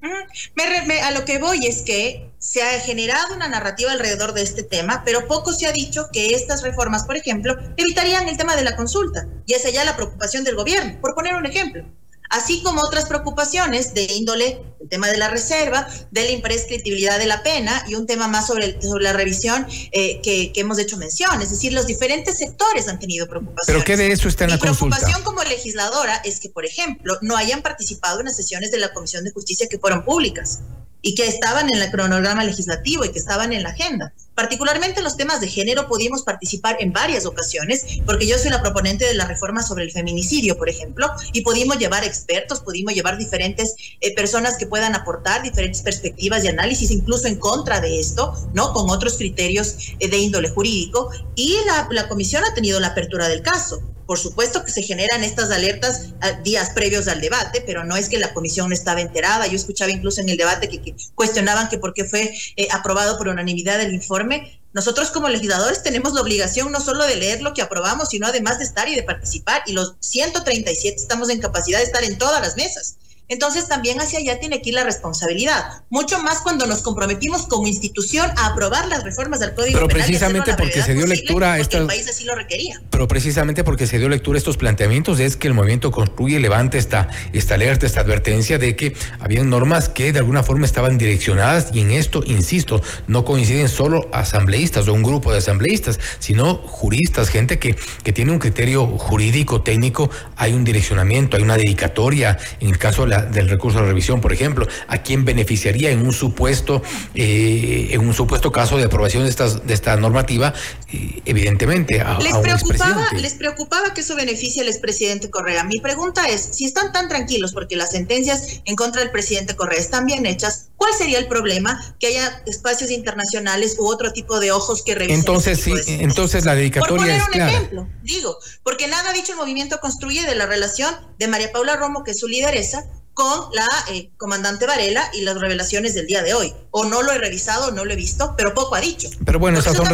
a 0.00 1.10
lo 1.10 1.24
que 1.24 1.38
voy 1.38 1.66
es 1.66 1.82
que 1.82 2.29
se 2.40 2.62
ha 2.62 2.80
generado 2.80 3.34
una 3.34 3.46
narrativa 3.46 3.92
alrededor 3.92 4.32
de 4.32 4.42
este 4.42 4.64
tema, 4.64 5.02
pero 5.04 5.28
poco 5.28 5.52
se 5.52 5.66
ha 5.66 5.72
dicho 5.72 6.08
que 6.12 6.34
estas 6.34 6.62
reformas, 6.62 7.04
por 7.04 7.16
ejemplo, 7.16 7.56
evitarían 7.76 8.28
el 8.28 8.36
tema 8.36 8.56
de 8.56 8.64
la 8.64 8.74
consulta, 8.74 9.28
y 9.46 9.54
esa 9.54 9.70
ya 9.70 9.84
la 9.84 9.94
preocupación 9.94 10.42
del 10.42 10.56
gobierno, 10.56 11.00
por 11.00 11.14
poner 11.14 11.34
un 11.36 11.46
ejemplo 11.46 11.84
así 12.30 12.62
como 12.62 12.80
otras 12.80 13.06
preocupaciones 13.06 13.92
de 13.92 14.04
índole, 14.04 14.62
el 14.80 14.88
tema 14.88 15.08
de 15.08 15.18
la 15.18 15.28
reserva, 15.28 15.86
de 16.10 16.24
la 16.24 16.30
imprescriptibilidad 16.30 17.18
de 17.18 17.26
la 17.26 17.42
pena 17.42 17.84
y 17.88 17.96
un 17.96 18.06
tema 18.06 18.28
más 18.28 18.46
sobre, 18.46 18.80
sobre 18.80 19.04
la 19.04 19.12
revisión 19.12 19.66
eh, 19.92 20.20
que, 20.22 20.52
hemos 20.54 20.78
hecho 20.78 20.96
mención. 20.96 21.42
Es 21.42 21.50
decir, 21.50 21.72
los 21.72 21.86
diferentes 21.86 22.38
sectores 22.38 22.88
han 22.88 22.98
tenido 22.98 23.26
preocupaciones. 23.26 23.66
¿Pero 23.66 23.84
qué 23.84 23.96
de 23.96 24.12
eso 24.12 24.28
está 24.28 24.44
en 24.44 24.50
la 24.50 24.58
consulta? 24.58 24.96
Mi 24.96 25.00
preocupación 25.00 25.24
como 25.24 25.42
legisladora 25.44 26.16
es 26.24 26.40
que, 26.40 26.48
por 26.48 26.64
ejemplo, 26.64 27.18
no 27.20 27.36
hayan 27.36 27.62
participado 27.62 28.20
en 28.20 28.26
las 28.26 28.36
sesiones 28.36 28.70
de 28.70 28.78
la 28.78 28.92
Comisión 28.92 29.24
de 29.24 29.32
Justicia 29.32 29.66
que 29.68 29.78
fueron 29.78 30.04
públicas 30.04 30.60
y 31.02 31.14
que 31.14 31.26
estaban 31.26 31.68
en 31.72 31.80
el 31.80 31.90
cronograma 31.90 32.44
legislativo 32.44 33.04
y 33.04 33.12
que 33.12 33.18
estaban 33.18 33.52
en 33.52 33.62
la 33.62 33.70
agenda. 33.70 34.12
Particularmente 34.34 35.00
en 35.00 35.04
los 35.04 35.16
temas 35.16 35.40
de 35.40 35.48
género 35.48 35.86
pudimos 35.86 36.22
participar 36.22 36.78
en 36.80 36.92
varias 36.92 37.26
ocasiones, 37.26 37.84
porque 38.06 38.26
yo 38.26 38.38
soy 38.38 38.50
la 38.50 38.62
proponente 38.62 39.04
de 39.04 39.12
la 39.12 39.26
reforma 39.26 39.62
sobre 39.62 39.84
el 39.84 39.92
feminicidio, 39.92 40.56
por 40.56 40.70
ejemplo, 40.70 41.10
y 41.32 41.42
pudimos 41.42 41.78
llevar 41.78 42.04
expertos, 42.04 42.60
pudimos 42.60 42.94
llevar 42.94 43.18
diferentes 43.18 43.74
eh, 44.00 44.14
personas 44.14 44.56
que 44.56 44.66
puedan 44.66 44.94
aportar 44.94 45.42
diferentes 45.42 45.82
perspectivas 45.82 46.42
y 46.44 46.48
análisis, 46.48 46.90
incluso 46.90 47.26
en 47.26 47.36
contra 47.36 47.80
de 47.80 48.00
esto, 48.00 48.32
¿no? 48.54 48.72
Con 48.72 48.88
otros 48.88 49.18
criterios 49.18 49.76
eh, 49.98 50.08
de 50.08 50.16
índole 50.16 50.48
jurídico, 50.48 51.10
y 51.34 51.56
la, 51.66 51.88
la 51.90 52.08
comisión 52.08 52.42
ha 52.44 52.54
tenido 52.54 52.80
la 52.80 52.88
apertura 52.88 53.28
del 53.28 53.42
caso. 53.42 53.82
Por 54.10 54.18
supuesto 54.18 54.64
que 54.64 54.72
se 54.72 54.82
generan 54.82 55.22
estas 55.22 55.52
alertas 55.52 56.08
ah, 56.20 56.32
días 56.42 56.70
previos 56.70 57.06
al 57.06 57.20
debate, 57.20 57.62
pero 57.64 57.84
no 57.84 57.94
es 57.94 58.08
que 58.08 58.18
la 58.18 58.34
comisión 58.34 58.68
no 58.68 58.74
estaba 58.74 59.00
enterada. 59.00 59.46
Yo 59.46 59.54
escuchaba 59.54 59.92
incluso 59.92 60.20
en 60.20 60.28
el 60.28 60.36
debate 60.36 60.68
que, 60.68 60.96
cuestionaban 61.14 61.68
que 61.68 61.78
por 61.78 61.94
qué 61.94 62.04
fue 62.04 62.34
eh, 62.56 62.66
aprobado 62.72 63.16
por 63.16 63.28
unanimidad 63.28 63.80
el 63.80 63.94
informe. 63.94 64.60
Nosotros 64.72 65.12
como 65.12 65.28
legisladores 65.28 65.84
tenemos 65.84 66.12
la 66.12 66.22
obligación 66.22 66.72
no 66.72 66.80
solo 66.80 67.06
de 67.06 67.14
leer 67.14 67.40
lo 67.40 67.54
que 67.54 67.62
aprobamos, 67.62 68.08
sino 68.08 68.26
además 68.26 68.58
de 68.58 68.64
estar 68.64 68.88
y 68.88 68.96
de 68.96 69.04
participar. 69.04 69.62
Y 69.66 69.74
los 69.74 69.94
137 70.00 70.96
estamos 70.96 71.30
en 71.30 71.38
capacidad 71.38 71.78
de 71.78 71.84
estar 71.84 72.02
en 72.02 72.18
todas 72.18 72.42
las 72.42 72.56
mesas. 72.56 72.96
Entonces 73.30 73.68
también 73.68 74.00
hacia 74.00 74.18
allá 74.18 74.40
tiene 74.40 74.60
que 74.60 74.70
ir 74.70 74.74
la 74.74 74.82
responsabilidad, 74.82 75.84
mucho 75.88 76.18
más 76.18 76.40
cuando 76.40 76.66
nos 76.66 76.82
comprometimos 76.82 77.46
como 77.46 77.68
institución 77.68 78.28
a 78.36 78.46
aprobar 78.46 78.88
las 78.88 79.04
reformas 79.04 79.38
del 79.38 79.54
Código 79.54 79.78
Pero 79.78 79.86
precisamente 79.86 80.52
porque 80.54 80.82
se 80.82 80.94
dio 80.94 81.06
lectura 81.06 81.52
a 81.52 81.58
el 81.60 81.86
país 81.86 82.08
así 82.08 82.24
lo 82.24 82.34
requería. 82.34 82.82
Pero 82.90 83.06
precisamente 83.06 83.62
porque 83.62 83.86
se 83.86 84.00
dio 84.00 84.08
lectura 84.08 84.36
a 84.36 84.40
estos 84.40 84.56
planteamientos 84.56 85.20
es 85.20 85.36
que 85.36 85.46
el 85.46 85.54
movimiento 85.54 85.92
construye 85.92 86.36
y 86.36 86.38
levanta 86.40 86.76
esta, 86.76 87.08
esta 87.32 87.54
alerta, 87.54 87.86
esta 87.86 88.00
advertencia 88.00 88.58
de 88.58 88.74
que 88.74 88.96
habían 89.20 89.48
normas 89.48 89.88
que 89.88 90.12
de 90.12 90.18
alguna 90.18 90.42
forma 90.42 90.66
estaban 90.66 90.98
direccionadas 90.98 91.68
y 91.72 91.82
en 91.82 91.92
esto, 91.92 92.24
insisto, 92.26 92.82
no 93.06 93.24
coinciden 93.24 93.68
solo 93.68 94.10
asambleístas 94.12 94.88
o 94.88 94.92
un 94.92 95.04
grupo 95.04 95.30
de 95.30 95.38
asambleístas, 95.38 96.00
sino 96.18 96.56
juristas, 96.56 97.28
gente 97.28 97.60
que, 97.60 97.76
que 98.02 98.12
tiene 98.12 98.32
un 98.32 98.40
criterio 98.40 98.88
jurídico, 98.98 99.62
técnico, 99.62 100.10
hay 100.34 100.52
un 100.52 100.64
direccionamiento, 100.64 101.36
hay 101.36 101.44
una 101.44 101.56
dedicatoria, 101.56 102.36
en 102.58 102.70
el 102.70 102.78
caso 102.78 103.02
de 103.04 103.10
la 103.10 103.19
del 103.22 103.48
recurso 103.48 103.80
de 103.80 103.86
revisión, 103.86 104.20
por 104.20 104.32
ejemplo, 104.32 104.66
a 104.88 104.98
quién 104.98 105.24
beneficiaría 105.24 105.90
en 105.90 106.04
un 106.04 106.12
supuesto, 106.12 106.82
eh, 107.14 107.88
en 107.90 108.00
un 108.00 108.14
supuesto 108.14 108.52
caso 108.52 108.76
de 108.76 108.84
aprobación 108.84 109.24
de, 109.24 109.30
estas, 109.30 109.66
de 109.66 109.74
esta 109.74 109.96
normativa, 109.96 110.54
eh, 110.92 111.20
evidentemente 111.24 112.00
a, 112.00 112.18
les 112.18 112.36
preocupaba, 112.36 113.08
Les 113.12 113.34
preocupaba 113.34 113.94
que 113.94 114.00
eso 114.00 114.16
beneficie 114.16 114.62
al 114.62 114.68
expresidente 114.68 115.30
Correa. 115.30 115.64
Mi 115.64 115.80
pregunta 115.80 116.28
es, 116.28 116.40
si 116.40 116.64
están 116.64 116.92
tan 116.92 117.08
tranquilos 117.08 117.52
porque 117.52 117.76
las 117.76 117.90
sentencias 117.90 118.60
en 118.64 118.76
contra 118.76 119.00
del 119.02 119.10
presidente 119.10 119.54
Correa 119.54 119.78
están 119.78 120.06
bien 120.06 120.26
hechas, 120.26 120.69
¿cuál 120.80 120.94
sería 120.94 121.18
el 121.18 121.28
problema 121.28 121.78
que 122.00 122.06
haya 122.06 122.42
espacios 122.46 122.90
internacionales 122.90 123.76
u 123.78 123.86
otro 123.86 124.14
tipo 124.14 124.40
de 124.40 124.50
ojos 124.50 124.82
que 124.82 124.94
revisen? 124.94 125.18
Entonces, 125.18 125.60
sí, 125.60 125.74
entonces 125.86 126.46
la 126.46 126.54
dedicatoria 126.54 127.18
Por 127.18 127.26
poner 127.26 127.42
un 127.42 127.48
ejemplo, 127.48 127.88
digo, 128.02 128.38
porque 128.62 128.88
nada 128.88 129.10
ha 129.10 129.12
dicho 129.12 129.32
el 129.32 129.38
movimiento 129.38 129.78
construye 129.78 130.24
de 130.24 130.34
la 130.34 130.46
relación 130.46 130.94
de 131.18 131.28
María 131.28 131.52
Paula 131.52 131.76
Romo, 131.76 132.02
que 132.02 132.12
es 132.12 132.20
su 132.20 132.28
lideresa, 132.28 132.86
con 133.12 133.52
la 133.52 133.66
eh, 133.92 134.08
comandante 134.16 134.64
Varela 134.64 135.10
y 135.12 135.20
las 135.20 135.38
revelaciones 135.38 135.94
del 135.94 136.06
día 136.06 136.22
de 136.22 136.32
hoy. 136.32 136.54
O 136.70 136.86
no 136.86 137.02
lo 137.02 137.12
he 137.12 137.18
revisado, 137.18 137.72
no 137.72 137.84
lo 137.84 137.92
he 137.92 137.96
visto, 137.96 138.34
pero 138.38 138.54
poco 138.54 138.74
ha 138.74 138.80
dicho. 138.80 139.10
Pero 139.26 139.38
bueno, 139.38 139.58
esas 139.58 139.76
son, 139.76 139.86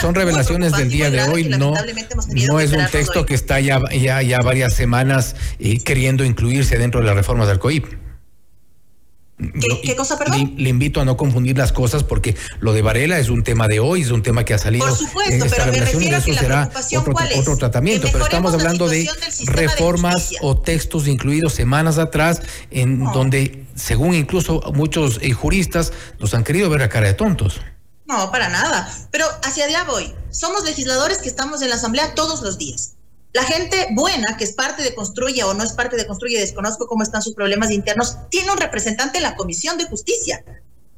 son 0.00 0.14
revelaciones 0.14 0.70
del 0.72 0.90
día 0.90 1.10
de 1.10 1.22
hoy, 1.22 1.44
no, 1.48 1.74
no 2.46 2.60
es 2.60 2.70
un 2.70 2.86
texto 2.86 3.26
que 3.26 3.34
está 3.34 3.58
ya, 3.58 3.80
ya, 3.90 4.38
varias 4.44 4.74
semanas 4.74 5.34
eh, 5.58 5.82
queriendo 5.82 6.24
incluirse 6.24 6.78
dentro 6.78 7.00
de 7.00 7.06
las 7.06 7.16
reformas 7.16 7.48
del 7.48 7.58
COIP. 7.58 7.99
¿Qué, 9.82 9.96
cosa, 9.96 10.18
perdón? 10.18 10.54
Le, 10.56 10.68
invito 10.68 11.00
a 11.00 11.04
no 11.04 11.16
confundir 11.16 11.56
las 11.56 11.72
cosas 11.72 12.04
porque 12.04 12.36
lo 12.60 12.72
de 12.72 12.82
Varela 12.82 13.18
es 13.18 13.30
un 13.30 13.42
tema 13.42 13.68
de 13.68 13.80
hoy, 13.80 14.02
es 14.02 14.10
un 14.10 14.22
tema 14.22 14.44
que 14.44 14.54
ha 14.54 14.58
salido. 14.58 14.86
Por 14.86 14.96
supuesto, 14.96 15.46
pero 15.48 15.72
me 15.72 15.80
refiero 15.80 16.16
a 16.16 16.20
que 16.20 16.32
la 16.32 16.40
será 16.40 16.70
otro, 16.98 17.14
otro 17.38 17.56
tratamiento. 17.56 18.08
Pero 18.12 18.24
estamos 18.24 18.52
hablando 18.54 18.88
de 18.88 19.08
reformas 19.46 20.32
o 20.42 20.58
textos 20.58 21.08
incluidos 21.08 21.54
semanas 21.54 21.98
atrás 21.98 22.42
en 22.70 23.02
donde, 23.04 23.64
según 23.74 24.14
incluso 24.14 24.60
muchos 24.74 25.18
eh, 25.22 25.32
juristas, 25.32 25.92
nos 26.18 26.34
han 26.34 26.44
querido 26.44 26.68
ver 26.68 26.82
a 26.82 26.88
cara 26.88 27.06
de 27.06 27.14
tontos. 27.14 27.60
No, 28.06 28.30
para 28.30 28.48
nada. 28.48 28.92
Pero 29.10 29.24
hacia 29.42 29.66
allá 29.66 29.84
voy. 29.84 30.12
Somos 30.30 30.64
legisladores 30.64 31.18
que 31.18 31.28
estamos 31.28 31.62
en 31.62 31.70
la 31.70 31.76
Asamblea 31.76 32.14
todos 32.14 32.42
los 32.42 32.58
días. 32.58 32.94
La 33.32 33.44
gente 33.44 33.88
buena, 33.92 34.36
que 34.36 34.44
es 34.44 34.52
parte 34.52 34.82
de 34.82 34.94
Construye 34.94 35.44
o 35.44 35.54
no 35.54 35.62
es 35.62 35.72
parte 35.72 35.96
de 35.96 36.06
Construye, 36.06 36.40
desconozco 36.40 36.86
cómo 36.88 37.02
están 37.02 37.22
sus 37.22 37.34
problemas 37.34 37.70
internos, 37.70 38.16
tiene 38.28 38.50
un 38.50 38.58
representante 38.58 39.18
en 39.18 39.22
la 39.22 39.36
Comisión 39.36 39.78
de 39.78 39.84
Justicia, 39.84 40.44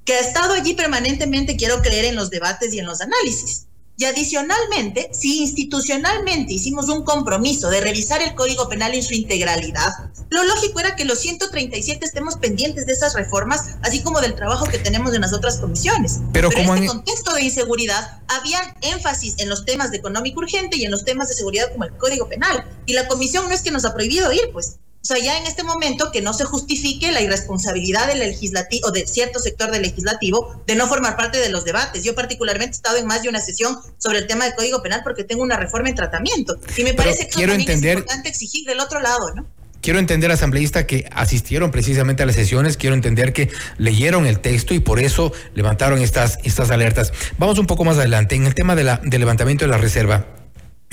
que 0.05 0.15
ha 0.15 0.21
estado 0.21 0.55
allí 0.55 0.75
permanentemente, 0.75 1.57
quiero 1.57 1.83
creer, 1.83 2.07
en 2.07 2.17
los 2.17 2.31
debates 2.31 2.73
y 2.73 2.79
en 2.79 2.87
los 2.87 3.01
análisis. 3.03 3.67
Y 4.03 4.05
adicionalmente, 4.05 5.11
si 5.13 5.43
institucionalmente 5.43 6.53
hicimos 6.53 6.89
un 6.89 7.05
compromiso 7.05 7.71
de 7.71 7.81
revisar 7.81 8.21
el 8.21 8.35
Código 8.35 8.69
Penal 8.69 8.97
en 8.97 9.03
su 9.05 9.15
integralidad, 9.15 9.93
lo 10.29 10.43
lógico 10.43 10.81
era 10.81 10.97
que 10.97 11.05
los 11.05 11.21
137 11.21 12.05
estemos 12.05 12.35
pendientes 12.35 12.87
de 12.87 12.95
esas 12.95 13.15
reformas, 13.15 13.77
así 13.81 14.03
como 14.03 14.21
del 14.21 14.35
trabajo 14.35 14.67
que 14.67 14.79
tenemos 14.79 15.15
en 15.15 15.21
las 15.21 15.33
otras 15.33 15.59
comisiones. 15.59 16.19
Pero, 16.33 16.51
en 16.51 16.69
este 16.69 16.87
contexto 16.87 17.33
de 17.33 17.45
inseguridad, 17.45 18.21
había 18.27 18.75
énfasis 18.81 19.37
en 19.39 19.49
los 19.49 19.65
temas 19.65 19.93
de 19.93 19.99
económico 19.99 20.41
urgente 20.41 20.79
y 20.79 20.85
en 20.85 20.91
los 20.91 21.05
temas 21.05 21.29
de 21.29 21.37
seguridad 21.37 21.71
como 21.71 21.85
el 21.85 21.97
Código 21.97 22.29
Penal. 22.29 22.65
Y 22.87 22.95
la 22.95 23.07
comisión 23.07 23.47
no 23.47 23.55
es 23.55 23.63
que 23.63 23.71
nos 23.71 23.85
ha 23.85 23.95
prohibido 23.95 24.33
ir, 24.33 24.51
pues 24.53 24.79
o 25.03 25.05
sea, 25.05 25.19
ya 25.19 25.37
en 25.37 25.47
este 25.47 25.65
momento 25.65 26.13
que 26.13 26.23
no 26.23 26.33
se 26.33 26.45
justifique 26.45 27.11
la 27.11 27.21
irresponsabilidad 27.21 28.07
del 28.07 28.21
legislativo 28.21 28.87
o 28.87 28.93
de 28.93 29.05
cierto 29.05 29.41
sector 29.41 29.73
del 29.73 29.83
legislativo 29.83 30.63
de 30.65 30.77
no 30.77 30.87
formar 30.87 31.17
parte 31.17 31.39
de 31.39 31.49
los 31.49 31.65
debates. 31.65 32.05
Yo 32.05 32.15
particularmente 32.15 32.75
he 32.75 32.77
estado 32.77 32.99
en 32.99 33.07
más 33.07 33.23
de 33.23 33.29
una 33.29 33.41
sesión 33.41 33.79
sobre 33.99 34.19
el 34.19 34.29
tema 34.29 34.45
del 34.45 34.55
Código 34.55 34.81
Penal 34.81 35.01
porque 35.03 35.25
tengo 35.25 35.43
una 35.43 35.57
reforma 35.57 35.89
en 35.89 35.97
tratamiento 35.97 36.57
y 36.77 36.85
me 36.85 36.95
parece 36.95 37.27
que 37.27 37.33
quiero 37.33 37.53
entender, 37.53 37.99
es 37.99 38.03
importante 38.03 38.29
exigir 38.29 38.65
del 38.65 38.79
otro 38.79 39.01
lado, 39.01 39.35
¿no? 39.35 39.45
Quiero 39.81 39.99
entender, 39.99 40.31
asambleísta, 40.31 40.87
que 40.87 41.11
asistieron 41.11 41.73
precisamente 41.73 42.23
a 42.23 42.27
las 42.27 42.37
sesiones, 42.37 42.77
quiero 42.77 42.95
entender 42.95 43.33
que 43.33 43.51
leyeron 43.79 44.27
el 44.27 44.39
texto 44.39 44.75
y 44.75 44.79
por 44.79 45.01
eso 45.01 45.33
levantaron 45.55 46.01
estas, 46.01 46.39
estas 46.45 46.71
alertas. 46.71 47.13
Vamos 47.37 47.59
un 47.59 47.67
poco 47.67 47.83
más 47.83 47.99
adelante. 47.99 48.37
En 48.37 48.47
el 48.47 48.55
tema 48.55 48.77
de 48.77 48.85
la, 48.85 49.01
del 49.03 49.19
levantamiento 49.19 49.65
de 49.65 49.73
la 49.73 49.79
reserva, 49.79 50.25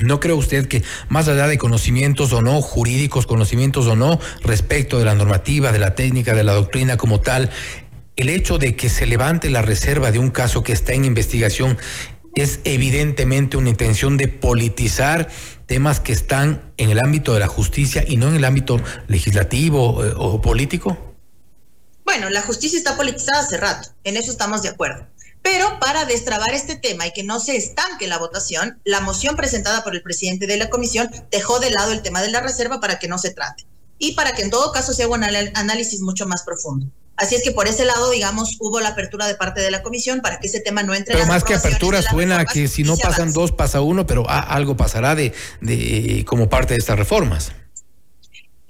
¿No 0.00 0.20
cree 0.20 0.34
usted 0.34 0.66
que 0.66 0.82
más 1.08 1.28
allá 1.28 1.46
de 1.46 1.58
conocimientos 1.58 2.32
o 2.32 2.42
no 2.42 2.60
jurídicos, 2.62 3.26
conocimientos 3.26 3.86
o 3.86 3.96
no 3.96 4.18
respecto 4.42 4.98
de 4.98 5.04
la 5.04 5.14
normativa, 5.14 5.72
de 5.72 5.78
la 5.78 5.94
técnica, 5.94 6.34
de 6.34 6.44
la 6.44 6.52
doctrina 6.52 6.96
como 6.96 7.20
tal, 7.20 7.50
el 8.16 8.28
hecho 8.28 8.58
de 8.58 8.76
que 8.76 8.88
se 8.88 9.06
levante 9.06 9.50
la 9.50 9.62
reserva 9.62 10.10
de 10.10 10.18
un 10.18 10.30
caso 10.30 10.62
que 10.62 10.72
está 10.72 10.92
en 10.92 11.04
investigación 11.04 11.78
es 12.34 12.60
evidentemente 12.64 13.56
una 13.56 13.70
intención 13.70 14.16
de 14.16 14.28
politizar 14.28 15.28
temas 15.66 16.00
que 16.00 16.12
están 16.12 16.72
en 16.76 16.90
el 16.90 16.98
ámbito 16.98 17.32
de 17.32 17.40
la 17.40 17.46
justicia 17.46 18.04
y 18.06 18.16
no 18.16 18.28
en 18.28 18.36
el 18.36 18.44
ámbito 18.44 18.80
legislativo 19.08 20.04
eh, 20.04 20.12
o 20.16 20.40
político? 20.40 21.14
Bueno, 22.04 22.28
la 22.30 22.42
justicia 22.42 22.78
está 22.78 22.96
politizada 22.96 23.40
hace 23.40 23.56
rato, 23.56 23.88
en 24.04 24.16
eso 24.16 24.30
estamos 24.30 24.62
de 24.62 24.68
acuerdo. 24.68 25.06
Pero 25.42 25.78
para 25.80 26.04
destrabar 26.04 26.52
este 26.52 26.76
tema 26.76 27.06
y 27.06 27.12
que 27.12 27.24
no 27.24 27.40
se 27.40 27.56
estanque 27.56 28.06
la 28.06 28.18
votación, 28.18 28.80
la 28.84 29.00
moción 29.00 29.36
presentada 29.36 29.82
por 29.82 29.94
el 29.94 30.02
presidente 30.02 30.46
de 30.46 30.56
la 30.56 30.68
comisión 30.68 31.10
dejó 31.30 31.60
de 31.60 31.70
lado 31.70 31.92
el 31.92 32.02
tema 32.02 32.20
de 32.22 32.30
la 32.30 32.40
reserva 32.40 32.80
para 32.80 32.98
que 32.98 33.08
no 33.08 33.18
se 33.18 33.30
trate 33.30 33.66
y 33.98 34.12
para 34.14 34.32
que 34.32 34.42
en 34.42 34.50
todo 34.50 34.72
caso 34.72 34.92
se 34.92 35.04
haga 35.04 35.14
un 35.14 35.24
análisis 35.24 36.00
mucho 36.00 36.26
más 36.26 36.42
profundo. 36.42 36.86
Así 37.16 37.34
es 37.34 37.42
que 37.42 37.52
por 37.52 37.68
ese 37.68 37.84
lado, 37.84 38.10
digamos, 38.10 38.56
hubo 38.60 38.80
la 38.80 38.90
apertura 38.90 39.26
de 39.26 39.34
parte 39.34 39.60
de 39.60 39.70
la 39.70 39.82
comisión 39.82 40.22
para 40.22 40.40
que 40.40 40.46
ese 40.46 40.60
tema 40.60 40.82
no 40.82 40.94
entre. 40.94 41.14
Pero 41.14 41.26
más 41.26 41.44
que 41.44 41.54
apertura 41.54 42.00
suena 42.00 42.46
que 42.46 42.66
si 42.66 42.82
no 42.82 42.96
pasan 42.96 43.34
dos 43.34 43.52
pasa 43.52 43.82
uno, 43.82 44.06
pero 44.06 44.28
algo 44.28 44.74
pasará 44.76 45.14
de, 45.14 45.34
de 45.60 46.24
como 46.26 46.48
parte 46.48 46.72
de 46.72 46.78
estas 46.78 46.98
reformas. 46.98 47.52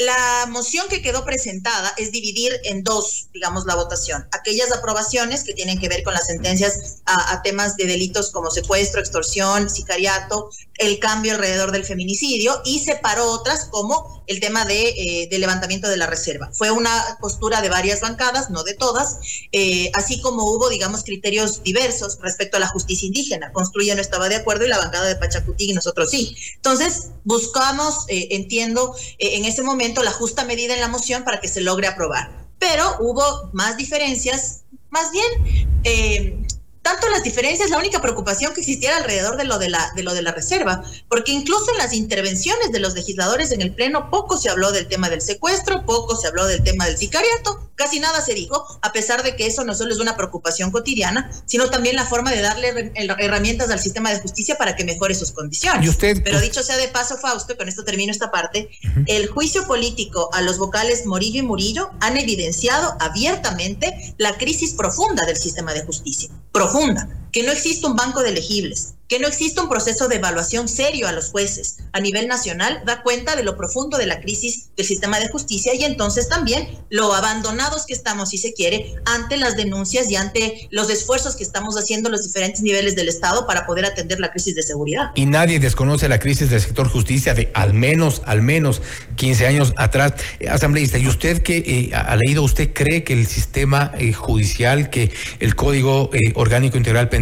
La 0.01 0.47
moción 0.49 0.89
que 0.89 1.03
quedó 1.03 1.27
presentada 1.27 1.93
es 1.99 2.11
dividir 2.11 2.59
en 2.65 2.83
dos, 2.83 3.29
digamos, 3.35 3.67
la 3.67 3.75
votación. 3.75 4.27
Aquellas 4.33 4.73
aprobaciones 4.73 5.45
que 5.45 5.53
tienen 5.53 5.79
que 5.79 5.91
ver 5.91 6.03
con 6.03 6.15
las 6.15 6.25
sentencias 6.25 7.03
a, 7.05 7.43
temas 7.43 7.77
de 7.77 7.85
delitos 7.85 8.31
como 8.31 8.51
secuestro, 8.51 8.99
extorsión, 8.99 9.69
sicariato, 9.69 10.49
el 10.79 10.99
cambio 11.01 11.33
alrededor 11.33 11.71
del 11.71 11.85
feminicidio 11.85 12.63
y 12.65 12.79
separó 12.79 13.31
otras 13.31 13.67
como 13.67 14.25
el 14.27 14.41
tema 14.41 14.65
de, 14.65 14.89
eh, 14.89 15.39
levantamiento 15.39 15.87
de 15.91 15.99
la 15.99 16.07
reserva. 16.07 16.51
Fue 16.55 16.71
una 16.71 17.19
postura 17.21 17.61
de 17.61 17.69
varias 17.69 18.01
bancadas, 18.01 18.49
no 18.49 18.63
de 18.63 18.73
todas, 18.73 19.19
eh, 19.53 19.91
así 19.93 20.23
como 20.23 20.45
hubo, 20.45 20.71
digamos, 20.71 21.05
criterios 21.05 21.63
diversos 21.63 22.19
respecto 22.23 22.57
a 22.57 22.61
la 22.61 22.69
justicia 22.69 23.07
indígena. 23.07 23.53
Construya 23.53 23.95
no 23.95 24.01
estaba 24.01 24.31
de 24.31 24.37
acuerdo 24.37 24.65
y 24.65 24.69
la 24.69 24.79
bancada 24.79 25.09
de 25.09 25.17
Pachacutí 25.17 25.71
y 25.71 25.75
nosotros 25.75 26.11
sí. 26.11 26.35
Entonces, 26.57 27.09
buscamos, 27.25 28.07
eh, 28.09 28.29
entiendo, 28.31 28.97
en 29.19 29.45
ese 29.45 29.63
momento, 29.63 29.90
la 30.03 30.13
justa 30.13 30.45
medida 30.45 30.75
en 30.75 30.81
la 30.81 30.89
moción 30.89 31.25
para 31.25 31.41
que 31.41 31.49
se 31.49 31.61
logre 31.61 31.87
aprobar. 31.87 32.31
Pero 32.59 32.97
hubo 33.01 33.51
más 33.53 33.77
diferencias, 33.77 34.65
más 34.91 35.11
bien 35.11 35.69
eh, 35.85 36.47
tanto 36.83 37.09
las 37.09 37.23
diferencias, 37.23 37.71
la 37.71 37.79
única 37.79 38.01
preocupación 38.01 38.55
que 38.55 38.61
existiera 38.61 38.97
alrededor 38.97 39.37
de 39.37 39.45
lo 39.45 39.59
de, 39.59 39.69
la, 39.69 39.93
de 39.95 40.03
lo 40.03 40.15
de 40.15 40.23
la 40.23 40.33
reserva, 40.33 40.83
porque 41.09 41.33
incluso 41.33 41.71
en 41.73 41.79
las 41.79 41.93
intervenciones 41.93 42.73
de 42.73 42.81
los 42.81 42.95
legisladores 42.95 43.53
en 43.53 43.61
el 43.61 43.75
Pleno 43.75 44.11
poco 44.11 44.37
se 44.37 44.49
habló 44.49 44.73
del 44.73 44.89
tema 44.89 45.11
del 45.11 45.21
secuestro, 45.21 45.85
poco 45.85 46.17
se 46.17 46.29
habló 46.29 46.47
del 46.47 46.63
tema 46.63 46.87
del 46.87 46.97
sicariato, 46.97 47.71
casi 47.75 48.01
nada 48.01 48.21
se 48.21 48.35
dijo, 48.35 48.67
a 48.83 48.93
pesar 48.93 49.23
de 49.23 49.37
que 49.37 49.47
eso 49.47 49.65
no 49.65 49.75
solo 49.75 49.93
es 49.93 50.01
una 50.01 50.17
preocupación 50.17 50.71
cotidiana, 50.71 51.31
sino 51.47 51.71
también 51.71 51.97
la 51.97 52.05
forma 52.05 52.31
de 52.31 52.41
darle 52.41 52.93
herramientas 52.95 53.71
al 53.71 53.81
sistema 53.81 54.11
de 54.13 54.21
justicia 54.21 54.57
para 54.57 54.77
que 54.77 54.85
mejore 54.85 55.15
sus 55.15 55.33
condiciones. 55.33 55.89
usted, 55.89 56.23
Pero 56.23 56.41
dicho 56.41 56.63
sea 56.63 56.77
de 56.77 56.89
paso, 56.89 57.17
Fausto, 57.17 57.57
con 57.57 57.69
esto 57.69 57.85
termino 57.85 58.13
esta 58.13 58.31
parte, 58.31 58.69
el 59.07 59.29
juicio 59.29 59.67
político 59.67 60.31
a 60.33 60.43
los 60.43 60.59
vocales 60.59 61.07
Morillo 61.07 61.41
y 61.41 61.43
Murillo 61.43 61.91
han 62.01 62.17
evidenciado 62.17 62.97
abiertamente 63.01 64.15
la 64.19 64.37
crisis 64.37 64.75
profunda 64.75 65.25
del 65.25 65.37
sistema 65.37 65.73
de 65.73 65.85
justicia 65.85 66.31
profunda, 66.53 67.09
que 67.33 67.43
no 67.43 67.53
existe 67.53 67.87
un 67.87 67.97
banco 67.97 68.23
de 68.23 68.31
elegibles, 68.31 68.95
que 69.09 69.19
no 69.19 69.27
existe 69.27 69.61
un 69.61 69.69
proceso 69.69 70.07
de 70.07 70.17
evaluación 70.17 70.69
serio 70.69 71.09
a 71.09 71.13
los 71.13 71.31
jueces 71.31 71.79
a 71.93 72.01
nivel 72.01 72.29
nacional 72.29 72.83
da 72.87 73.03
cuenta 73.03 73.35
de 73.35 73.43
lo 73.43 73.57
profundo 73.57 73.99
de 73.99 74.07
la 74.07 74.21
crisis 74.21 74.69
del 74.77 74.87
sistema 74.87 75.19
de 75.19 75.29
justicia 75.29 75.75
y 75.75 75.83
entonces 75.83 76.29
también 76.29 76.69
lo 76.91 77.13
abandonados 77.13 77.87
que 77.87 77.93
estamos, 77.93 78.31
si 78.31 78.39
se 78.39 78.53
quiere, 78.53 78.95
ante 79.05 79.37
las 79.37 79.57
denuncias 79.57 80.09
y 80.11 80.17
ante 80.17 80.69
los 80.71 80.89
esfuerzos 80.91 81.35
que 81.35 81.43
estamos 81.43 81.77
haciendo 81.77 82.09
los 82.09 82.23
diferentes 82.23 82.63
niveles 82.63 82.95
del 82.95 83.09
Estado 83.09 83.47
para 83.49 83.67
poder 83.67 83.85
atender 83.85 84.21
la 84.21 84.31
crisis 84.31 84.55
de 84.55 84.63
seguridad. 84.63 85.11
Y 85.17 85.27
nadie 85.27 85.59
desconoce 85.59 86.09
la 86.09 86.21
crisis 86.21 86.51
del 86.51 86.61
sector 86.61 86.89
justicia 86.89 87.35
de 87.35 87.51
al 87.55 87.75
menos, 87.75 88.23
al 88.27 88.43
menos 88.43 88.81
15 89.17 89.47
años 89.47 89.75
atrás. 89.77 90.15
Eh, 90.39 90.49
asambleísta, 90.49 90.99
¿y 90.99 91.09
usted 91.09 91.43
qué 91.43 91.59
eh, 91.67 91.95
ha 91.95 92.15
leído, 92.15 92.45
usted 92.45 92.73
cree 92.73 93.03
que 93.03 93.15
el 93.15 93.27
sistema 93.27 93.91
eh, 93.99 94.13
judicial, 94.13 94.89
que 94.91 95.11
el 95.41 95.57
Código 95.57 96.11
Orgánico 96.35 96.77
Integral 96.77 97.09
Penal 97.09 97.20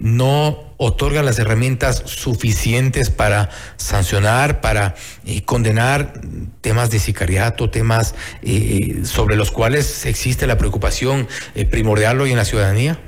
no 0.00 0.72
otorga 0.84 1.22
las 1.22 1.38
herramientas 1.38 2.02
suficientes 2.06 3.10
para 3.10 3.50
sancionar, 3.76 4.60
para 4.60 4.94
eh, 5.24 5.44
condenar 5.44 6.20
temas 6.60 6.90
de 6.90 6.98
sicariato, 6.98 7.70
temas 7.70 8.14
eh, 8.42 9.02
sobre 9.04 9.36
los 9.36 9.52
cuales 9.52 10.06
existe 10.06 10.46
la 10.46 10.58
preocupación 10.58 11.28
eh, 11.54 11.64
primordial 11.66 12.20
hoy 12.20 12.32
en 12.32 12.36
la 12.36 12.44
ciudadanía? 12.44 13.00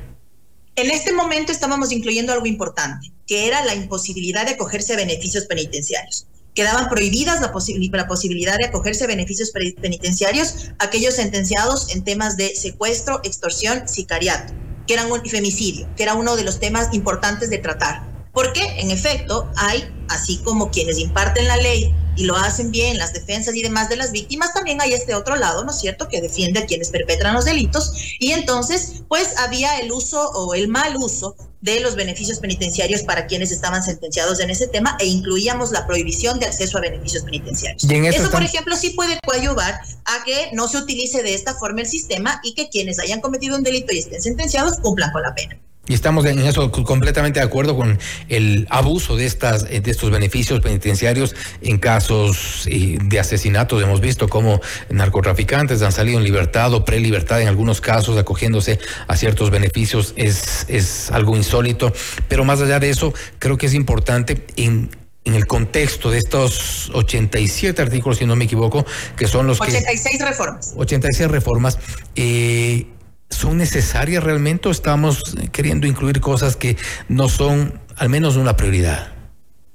En 0.76 0.90
este 0.90 1.12
momento 1.12 1.52
estábamos 1.52 1.92
incluyendo 1.92 2.32
algo 2.32 2.46
importante, 2.46 3.12
que 3.26 3.48
era 3.48 3.64
la 3.64 3.74
imposibilidad 3.74 4.44
de 4.46 4.52
acogerse 4.52 4.94
a 4.94 4.96
beneficios 4.96 5.46
penitenciarios. 5.46 6.26
Quedaban 6.54 6.88
prohibidas 6.88 7.40
la, 7.40 7.52
la 7.92 8.06
posibilidad 8.06 8.56
de 8.56 8.66
acogerse 8.66 9.04
a 9.04 9.06
beneficios 9.08 9.50
penitenciarios 9.50 10.70
aquellos 10.78 11.14
sentenciados 11.14 11.92
en 11.92 12.04
temas 12.04 12.36
de 12.36 12.54
secuestro, 12.54 13.20
extorsión, 13.24 13.88
sicariato 13.88 14.52
que 14.86 14.94
era 14.94 15.06
un 15.06 15.24
femicidio, 15.24 15.88
que 15.96 16.02
era 16.02 16.14
uno 16.14 16.36
de 16.36 16.44
los 16.44 16.60
temas 16.60 16.92
importantes 16.92 17.50
de 17.50 17.58
tratar. 17.58 18.02
Porque, 18.32 18.80
en 18.80 18.90
efecto, 18.90 19.48
hay, 19.56 19.84
así 20.08 20.38
como 20.38 20.70
quienes 20.70 20.98
imparten 20.98 21.46
la 21.46 21.56
ley 21.56 21.94
y 22.16 22.24
lo 22.24 22.36
hacen 22.36 22.70
bien, 22.70 22.98
las 22.98 23.12
defensas 23.12 23.54
y 23.54 23.62
demás 23.62 23.88
de 23.88 23.96
las 23.96 24.12
víctimas, 24.12 24.52
también 24.54 24.80
hay 24.80 24.92
este 24.92 25.14
otro 25.14 25.36
lado, 25.36 25.64
¿no 25.64 25.70
es 25.70 25.78
cierto?, 25.78 26.08
que 26.08 26.20
defiende 26.20 26.60
a 26.60 26.66
quienes 26.66 26.90
perpetran 26.90 27.34
los 27.34 27.44
delitos. 27.44 27.92
Y 28.18 28.32
entonces, 28.32 29.02
pues 29.08 29.38
había 29.38 29.78
el 29.78 29.92
uso 29.92 30.30
o 30.30 30.54
el 30.54 30.68
mal 30.68 30.96
uso 30.96 31.36
de 31.64 31.80
los 31.80 31.97
beneficios 31.97 32.40
penitenciarios 32.40 33.02
para 33.04 33.26
quienes 33.26 33.50
estaban 33.50 33.83
sentenciados 33.83 34.38
en 34.40 34.50
ese 34.50 34.68
tema 34.68 34.99
e 35.00 35.06
incluíamos 35.06 35.73
la 35.73 35.87
prohibición 35.87 36.38
de 36.38 36.44
acceso 36.44 36.76
a 36.76 36.83
beneficios 36.83 37.25
penitenciarios. 37.25 37.83
eso, 37.83 38.30
por 38.30 38.42
ejemplo, 38.42 38.76
sí 38.76 38.90
puede 38.90 39.18
coadyuvar 39.25 39.80
a 40.04 40.25
que 40.25 40.50
no 40.52 40.68
se 40.68 40.76
utilice 40.76 41.23
de 41.23 41.33
esta 41.33 41.54
forma 41.54 41.80
el 41.80 41.87
sistema 41.87 42.38
y 42.44 42.52
que 42.52 42.68
quienes 42.68 42.99
hayan 42.99 43.23
cometido 43.23 43.56
un 43.56 43.62
delito 43.62 43.94
y 43.94 44.00
estén 44.00 44.21
sentenciados 44.21 44.78
cumplan 44.80 45.11
con 45.11 45.23
la 45.23 45.35
pena. 45.35 45.59
Y 45.86 45.94
estamos 45.94 46.24
en 46.24 46.38
eso 46.40 46.70
completamente 46.70 47.40
de 47.40 47.46
acuerdo 47.46 47.76
con 47.76 47.98
el 48.28 48.66
abuso 48.70 49.16
de 49.16 49.26
estas 49.26 49.64
de 49.64 49.82
estos 49.90 50.10
beneficios 50.10 50.60
penitenciarios 50.60 51.34
en 51.60 51.78
casos 51.78 52.66
eh, 52.66 52.96
de 53.02 53.20
asesinatos. 53.20 53.82
Hemos 53.82 54.00
visto 54.00 54.28
cómo 54.28 54.60
narcotraficantes 54.88 55.82
han 55.82 55.92
salido 55.92 56.18
en 56.18 56.24
libertad 56.24 56.72
o 56.72 56.84
prelibertad 56.84 57.42
en 57.42 57.48
algunos 57.48 57.80
casos 57.80 58.16
acogiéndose 58.16 58.78
a 59.08 59.16
ciertos 59.16 59.50
beneficios. 59.50 60.14
Es, 60.16 60.64
es 60.68 61.10
algo 61.10 61.36
insólito. 61.36 61.92
Pero 62.28 62.44
más 62.44 62.60
allá 62.62 62.80
de 62.80 62.88
eso, 62.90 63.12
creo 63.38 63.58
que 63.58 63.66
es 63.66 63.74
importante 63.74 64.46
en 64.56 64.90
en 65.24 65.34
el 65.34 65.46
contexto 65.46 66.10
de 66.10 66.18
estos 66.18 66.90
87 66.92 67.80
artículos, 67.80 68.18
si 68.18 68.26
no 68.26 68.36
me 68.36 68.44
equivoco, 68.44 68.84
que 69.16 69.26
son 69.26 69.46
los 69.46 69.60
86 69.60 70.20
reformas. 70.20 70.74
86 70.76 71.30
reformas. 71.30 71.78
Eh, 72.14 72.86
¿Son 73.30 73.56
necesarias 73.56 74.22
realmente 74.22 74.68
o 74.68 74.72
estamos 74.72 75.34
queriendo 75.52 75.86
incluir 75.86 76.20
cosas 76.20 76.56
que 76.56 76.76
no 77.08 77.28
son 77.28 77.80
al 77.96 78.08
menos 78.08 78.36
una 78.36 78.56
prioridad? 78.56 79.12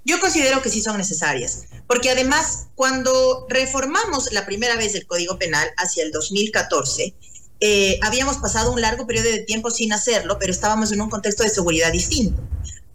Yo 0.06 0.20
considero 0.20 0.62
que 0.62 0.70
sí 0.70 0.82
son 0.82 0.98
necesarias, 0.98 1.66
porque 1.86 2.10
además 2.10 2.68
cuando 2.76 3.46
reformamos 3.50 4.32
la 4.32 4.46
primera 4.46 4.76
vez 4.76 4.96
el 4.96 5.06
Código 5.06 5.38
Penal 5.38 5.70
hacia 5.78 6.04
el 6.04 6.12
2014, 6.12 7.14
eh, 7.62 8.00
habíamos 8.02 8.38
pasado 8.38 8.72
un 8.72 8.82
largo 8.82 9.06
periodo 9.06 9.30
de 9.30 9.40
tiempo 9.40 9.70
sin 9.70 9.92
hacerlo, 9.92 10.38
pero 10.40 10.52
estábamos 10.52 10.92
en 10.92 11.02
un 11.02 11.10
contexto 11.10 11.44
de 11.44 11.50
seguridad 11.50 11.92
distinto. 11.92 12.42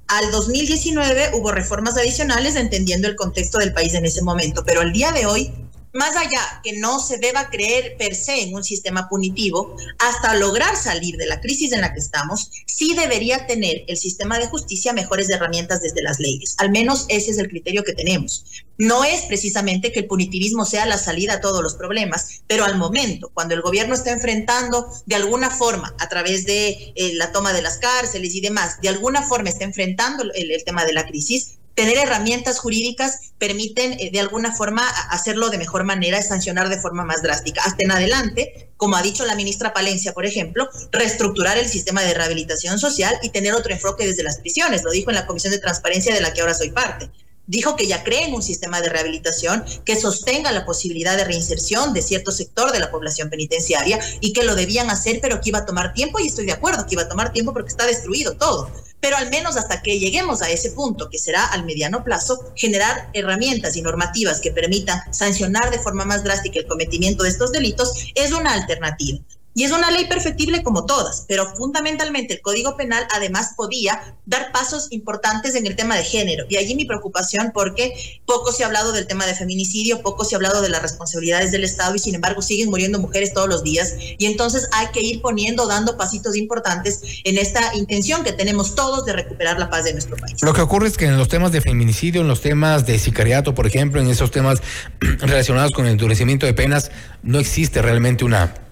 Al 0.07 0.31
2019 0.31 1.31
hubo 1.35 1.53
reformas 1.53 1.97
adicionales 1.97 2.57
entendiendo 2.57 3.09
el 3.09 3.17
contexto 3.17 3.59
del 3.59 3.73
país 3.73 3.95
en 3.95 4.05
ese 4.07 4.23
momento, 4.23 4.65
pero 4.65 4.81
al 4.81 4.93
día 4.93 5.13
de 5.13 5.27
hoy 5.27 5.53
más 5.95 6.17
allá 6.17 6.61
que 6.63 6.75
no 6.75 6.99
se 6.99 7.19
deba 7.19 7.49
creer 7.51 7.97
per 7.97 8.15
se 8.15 8.43
en 8.43 8.55
un 8.55 8.65
sistema 8.65 9.09
punitivo, 9.09 9.77
hasta 9.99 10.35
lograr 10.35 10.77
salir 10.77 11.17
de 11.17 11.27
la 11.27 11.41
crisis 11.41 11.73
en 11.73 11.81
la 11.81 11.93
que 11.93 12.01
estamos, 12.01 12.51
sí 12.67 12.95
debería 12.95 13.47
tener 13.47 13.85
el 13.87 13.97
sistema 13.97 14.39
de 14.39 14.49
justicia 14.49 14.93
mejores 14.93 15.31
herramientas 15.31 15.83
desde 15.83 16.03
las 16.03 16.19
leyes. 16.19 16.57
Al 16.59 16.71
menos 16.71 17.07
ese 17.09 17.31
es 17.31 17.39
el 17.39 17.49
criterio 17.49 17.85
que 17.85 17.93
tenemos. 17.93 18.45
No 18.77 19.05
es 19.05 19.23
precisamente 19.23 19.93
que 19.93 20.01
el 20.01 20.07
punitivismo 20.07 20.65
sea 20.65 20.85
la 20.85 20.99
salida 20.99 21.35
a 21.35 21.41
todos 21.41 21.63
los 21.63 21.77
problemas, 21.77 22.43
pero 22.49 22.65
al 22.65 22.77
momento, 22.77 23.31
cuando 23.33 23.55
el 23.55 23.63
gobierno 23.63 23.95
está 23.95 24.11
enfrentando 24.11 24.89
de 25.07 25.15
alguna 25.15 25.49
forma, 25.49 25.95
a 26.01 26.09
través 26.09 26.45
de 26.45 26.93
eh, 26.97 27.15
la 27.15 27.31
toma 27.31 27.53
de 27.53 27.63
las 27.63 27.79
cárceles 27.79 28.35
y 28.35 28.41
demás, 28.41 28.81
de 28.81 28.89
alguna 28.89 29.23
forma 29.23 29.49
está 29.49 29.63
enfrentando 29.63 30.25
el 30.35 30.65
tema 30.65 30.85
de 30.85 30.93
la 30.93 31.07
crisis, 31.07 31.59
tener 31.75 31.99
herramientas 31.99 32.59
jurídicas 32.59 33.33
permiten 33.39 33.95
eh, 33.95 34.11
de 34.13 34.21
alguna 34.21 34.55
forma 34.55 34.89
hacerlo 35.11 35.51
de 35.51 35.59
mejor 35.59 35.85
manera, 35.85 36.23
sancionar 36.23 36.69
de 36.69 36.79
forma 36.79 37.05
más 37.05 37.23
drástica. 37.23 37.63
Hasta 37.65 37.85
en 37.85 37.91
adelante, 37.91 38.71
como 38.77 38.97
ha 38.97 39.03
dicho 39.03 39.27
la 39.27 39.35
ministra 39.35 39.73
Palencia, 39.73 40.13
por 40.13 40.25
ejemplo, 40.25 40.69
reestructurar 40.93 41.59
el 41.59 41.69
sistema 41.69 42.03
de 42.03 42.15
rehabilitación 42.15 42.79
social 42.79 43.15
y 43.23 43.31
tener 43.31 43.55
otro 43.55 43.73
enfoque 43.73 44.07
desde 44.07 44.23
las 44.23 44.39
prisiones. 44.39 44.85
Lo 44.85 44.91
dijo 44.91 45.11
en 45.11 45.17
la 45.17 45.27
Comisión 45.27 45.53
de 45.53 45.59
Transparencia 45.59 46.15
de 46.15 46.21
la 46.21 46.33
que 46.33 46.41
ahora 46.41 46.55
soy 46.55 46.71
parte. 46.71 47.11
Dijo 47.47 47.77
que 47.77 47.87
ya 47.87 48.03
creen 48.03 48.33
un 48.33 48.43
sistema 48.43 48.81
de 48.81 48.89
rehabilitación 48.89 49.65
que 49.85 50.01
sostenga 50.01 50.51
la 50.51 50.65
posibilidad 50.65 51.15
de 51.15 51.25
reinserción 51.25 51.93
de 51.93 52.01
cierto 52.01 52.33
sector 52.33 52.73
de 52.73 52.79
la 52.79 52.91
población 52.91 53.29
penitenciaria 53.29 54.01
y 54.21 54.33
que 54.33 54.45
lo 54.45 54.55
debían 54.55 54.89
hacer, 54.89 55.19
pero 55.21 55.43
que 55.43 55.51
iba 55.51 55.59
a 55.59 55.67
tomar 55.67 55.93
tiempo 55.93 56.21
y 56.21 56.29
estoy 56.29 56.47
de 56.47 56.53
acuerdo 56.53 56.87
que 56.87 56.95
iba 56.95 57.03
a 57.03 57.09
tomar 57.09 57.33
tiempo 57.33 57.53
porque 57.53 57.69
está 57.69 57.85
destruido 57.87 58.35
todo 58.37 58.71
pero 59.05 59.19
al 59.19 59.29
menos 59.29 59.59
hasta 59.59 59.83
que 59.83 59.99
lleguemos 59.99 60.41
a 60.41 60.49
ese 60.49 60.71
punto, 60.71 61.11
que 61.11 61.19
será 61.19 61.45
al 61.45 61.67
mediano 61.67 62.03
plazo, 62.03 62.41
generar 62.57 63.11
herramientas 63.13 63.77
y 63.77 63.83
normativas 63.83 64.41
que 64.41 64.51
permitan 64.51 64.99
sancionar 65.13 65.71
de 65.71 65.79
forma 65.79 66.07
más 66.07 66.25
drástica 66.25 66.59
el 66.59 66.67
cometimiento 66.67 67.23
de 67.23 67.29
estos 67.29 67.53
delitos 67.53 67.93
es 68.15 68.33
una 68.33 68.55
alternativa. 68.55 69.19
Y 69.55 69.63
es 69.63 69.71
una 69.71 69.91
ley 69.91 70.07
perfectible 70.07 70.63
como 70.65 70.85
todas, 70.85 71.25
pero 71.29 71.55
fundamentalmente 71.55 72.35
el 72.35 72.41
Código 72.43 72.77
Penal 72.77 73.07
además 73.15 73.53
podía 73.57 74.17
dar 74.27 74.51
pasos 74.53 74.89
importantes 74.91 75.55
en 75.55 75.67
el 75.67 75.77
tema 75.77 75.97
de 75.97 76.03
género. 76.03 76.45
Y 76.49 76.57
allí 76.57 76.75
mi 76.75 76.85
preocupación 76.85 77.53
porque 77.55 78.21
poco 78.27 78.53
se 78.53 78.65
ha 78.65 78.67
hablado 78.67 78.93
del 78.93 79.07
tema 79.07 79.27
de 79.27 79.35
feminicidio, 79.35 80.03
poco 80.03 80.25
se 80.25 80.35
ha 80.35 80.39
hablado 80.39 80.61
de 80.61 80.71
las 80.71 80.83
responsabilidades 80.83 81.53
del 81.53 81.63
Estado 81.63 81.95
y 81.95 82.01
sin 82.01 82.17
embargo 82.17 82.43
siguen 82.43 82.69
muriendo 82.69 82.99
mujeres 82.99 83.33
todos 83.33 83.49
los 83.49 83.63
días. 83.63 83.95
Y 84.19 84.27
entonces 84.27 84.69
hay 84.73 84.89
que 84.89 85.01
ir 85.03 85.23
poniendo, 85.23 85.69
dando 85.69 85.97
pasitos 85.97 86.37
importantes 86.37 87.21
en 87.23 87.39
esta 87.39 87.77
intención 87.77 88.25
que 88.25 88.33
tenemos 88.33 88.75
todos 88.75 89.05
de 89.05 89.13
recuperar 89.13 89.61
la 89.61 89.71
paz 89.71 89.85
de 89.85 89.93
nuestro 89.93 90.17
país. 90.17 90.43
Lo 90.43 90.53
que 90.53 90.63
ocurre 90.63 90.89
es 90.89 90.97
que 90.97 91.07
en 91.07 91.17
los 91.17 91.29
temas 91.29 91.53
de 91.53 91.61
feminicidio, 91.61 92.23
en 92.23 92.29
los 92.29 92.41
temas 92.41 92.87
de 92.87 92.99
sicariato, 92.99 93.55
por 93.55 93.69
ejemplo, 93.69 94.01
en 94.01 94.09
esos 94.09 94.33
temas 94.33 94.61
relacionados 95.01 95.71
con 95.71 95.87
el 95.87 95.93
endurecimiento 95.93 96.45
de 96.45 96.55
penas, 96.55 96.91
no 97.23 97.39
existe 97.39 97.81
realmente 97.81 98.25
una 98.25 98.64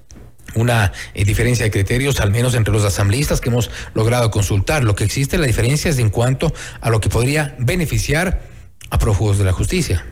una 0.55 0.93
eh, 1.15 1.25
diferencia 1.25 1.65
de 1.65 1.71
criterios, 1.71 2.21
al 2.21 2.31
menos 2.31 2.55
entre 2.55 2.73
los 2.73 2.85
asambleístas 2.85 3.41
que 3.41 3.49
hemos 3.49 3.71
logrado 3.95 4.31
consultar. 4.31 4.85
Lo 4.85 4.95
que 4.95 5.05
existe, 5.05 5.39
la 5.39 5.47
diferencia 5.47 5.91
es 5.91 5.99
en 5.99 6.11
cuanto 6.11 6.53
a 6.81 6.91
lo 6.91 7.01
que 7.01 7.09
podría 7.09 7.55
beneficiar 7.59 8.43
a 8.91 8.99
prófugos 8.99 9.39
de 9.39 9.45
la 9.45 9.53
justicia. 9.53 10.05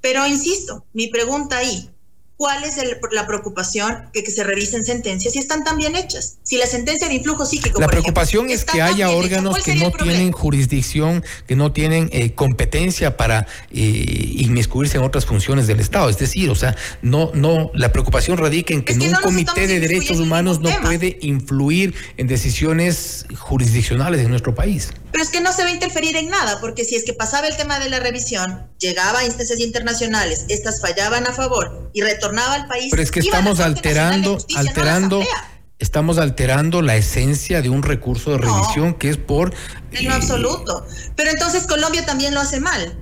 Pero 0.00 0.26
insisto, 0.26 0.84
mi 0.92 1.08
pregunta 1.08 1.58
ahí, 1.58 1.90
¿Cuál 2.42 2.64
es 2.64 2.76
la 3.12 3.24
preocupación 3.28 4.08
que, 4.12 4.24
que, 4.24 4.32
se 4.32 4.42
revisen 4.42 4.84
sentencias 4.84 5.34
si 5.34 5.38
están 5.38 5.62
tan 5.62 5.76
bien 5.76 5.94
hechas? 5.94 6.38
Si 6.42 6.56
la 6.56 6.66
sentencia 6.66 7.06
de 7.06 7.14
influjo 7.14 7.46
psíquico. 7.46 7.80
La 7.80 7.86
preocupación 7.86 8.50
es 8.50 8.64
que 8.64 8.82
haya 8.82 9.10
órganos 9.10 9.62
que 9.62 9.76
no 9.76 9.92
tienen 9.92 10.32
jurisdicción, 10.32 11.24
que 11.46 11.54
no 11.54 11.70
tienen 11.70 12.10
eh, 12.10 12.34
competencia 12.34 13.16
para 13.16 13.46
eh, 13.70 14.32
inmiscuirse 14.38 14.96
en 14.96 15.04
otras 15.04 15.24
funciones 15.24 15.68
del 15.68 15.78
Estado. 15.78 16.08
Es 16.08 16.18
decir, 16.18 16.50
o 16.50 16.56
sea, 16.56 16.74
no, 17.00 17.30
no, 17.32 17.70
la 17.74 17.92
preocupación 17.92 18.36
radica 18.36 18.74
en 18.74 18.82
que, 18.82 18.94
un 18.94 19.14
comité 19.22 19.68
de 19.68 19.78
derechos 19.78 20.18
humanos 20.18 20.58
no 20.58 20.70
puede 20.80 21.18
influir 21.20 21.94
en 22.16 22.26
decisiones 22.26 23.24
jurisdiccionales 23.38 24.20
en 24.20 24.30
nuestro 24.30 24.52
país. 24.52 24.90
Pero 25.12 25.22
es 25.22 25.30
que 25.30 25.40
no 25.40 25.52
se 25.52 25.62
va 25.62 25.68
a 25.68 25.72
interferir 25.72 26.16
en 26.16 26.28
nada, 26.28 26.58
porque 26.60 26.84
si 26.84 26.96
es 26.96 27.04
que 27.04 27.12
pasaba 27.12 27.46
el 27.46 27.56
tema 27.56 27.78
de 27.78 27.90
la 27.90 28.00
revisión, 28.00 28.70
llegaba 28.78 29.20
a 29.20 29.24
instancias 29.24 29.60
internacionales, 29.60 30.46
estas 30.48 30.80
fallaban 30.80 31.26
a 31.26 31.32
favor 31.32 31.90
y 31.92 32.00
retornaba 32.00 32.54
al 32.54 32.66
país. 32.66 32.88
Pero 32.90 33.02
es 33.02 33.10
que 33.10 33.20
estamos 33.20 33.60
alterando, 33.60 34.38
alterando, 34.56 35.22
estamos 35.78 36.18
alterando 36.18 36.80
la 36.80 36.96
esencia 36.96 37.60
de 37.60 37.68
un 37.68 37.82
recurso 37.82 38.30
de 38.30 38.38
revisión 38.38 38.94
que 38.94 39.10
es 39.10 39.18
por. 39.18 39.52
En 39.92 40.08
lo 40.08 40.14
absoluto. 40.14 40.86
Pero 41.14 41.30
entonces 41.30 41.66
Colombia 41.66 42.06
también 42.06 42.32
lo 42.32 42.40
hace 42.40 42.60
mal. 42.60 42.98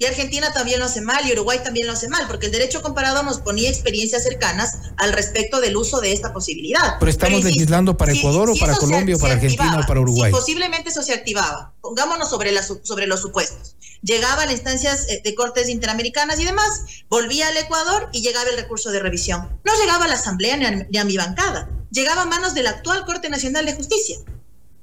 Y 0.00 0.06
Argentina 0.06 0.50
también 0.54 0.78
lo 0.78 0.86
hace 0.86 1.02
mal 1.02 1.28
y 1.28 1.32
Uruguay 1.32 1.60
también 1.62 1.86
lo 1.86 1.92
hace 1.92 2.08
mal, 2.08 2.26
porque 2.26 2.46
el 2.46 2.52
derecho 2.52 2.80
comparado 2.80 3.22
nos 3.22 3.42
ponía 3.42 3.68
experiencias 3.68 4.22
cercanas 4.22 4.78
al 4.96 5.12
respecto 5.12 5.60
del 5.60 5.76
uso 5.76 6.00
de 6.00 6.14
esta 6.14 6.32
posibilidad. 6.32 6.94
Pero 6.98 7.10
estamos 7.10 7.44
legislando 7.44 7.98
para 7.98 8.14
Ecuador 8.14 8.48
o 8.48 8.54
para 8.54 8.76
Colombia 8.76 9.16
o 9.16 9.18
para 9.18 9.34
Argentina 9.34 9.78
o 9.78 9.86
para 9.86 10.00
Uruguay. 10.00 10.32
posiblemente 10.32 10.88
eso 10.88 11.02
se 11.02 11.12
activaba. 11.12 11.74
Pongámonos 11.82 12.30
sobre, 12.30 12.50
sobre 12.82 13.06
los 13.06 13.20
supuestos. 13.20 13.76
Llegaba 14.00 14.44
a 14.44 14.46
las 14.46 14.54
instancias 14.54 15.06
eh, 15.10 15.20
de 15.22 15.34
cortes 15.34 15.68
interamericanas 15.68 16.40
y 16.40 16.46
demás, 16.46 16.82
volvía 17.10 17.48
al 17.48 17.56
Ecuador 17.58 18.08
y 18.10 18.22
llegaba 18.22 18.48
el 18.48 18.56
recurso 18.56 18.90
de 18.90 19.00
revisión. 19.00 19.60
No 19.66 19.74
llegaba 19.78 20.06
a 20.06 20.08
la 20.08 20.14
Asamblea 20.14 20.56
ni 20.56 20.96
a 20.96 21.04
mi 21.04 21.18
bancada, 21.18 21.68
llegaba 21.90 22.22
a 22.22 22.24
manos 22.24 22.54
de 22.54 22.62
la 22.62 22.70
actual 22.70 23.04
Corte 23.04 23.28
Nacional 23.28 23.66
de 23.66 23.74
Justicia 23.74 24.16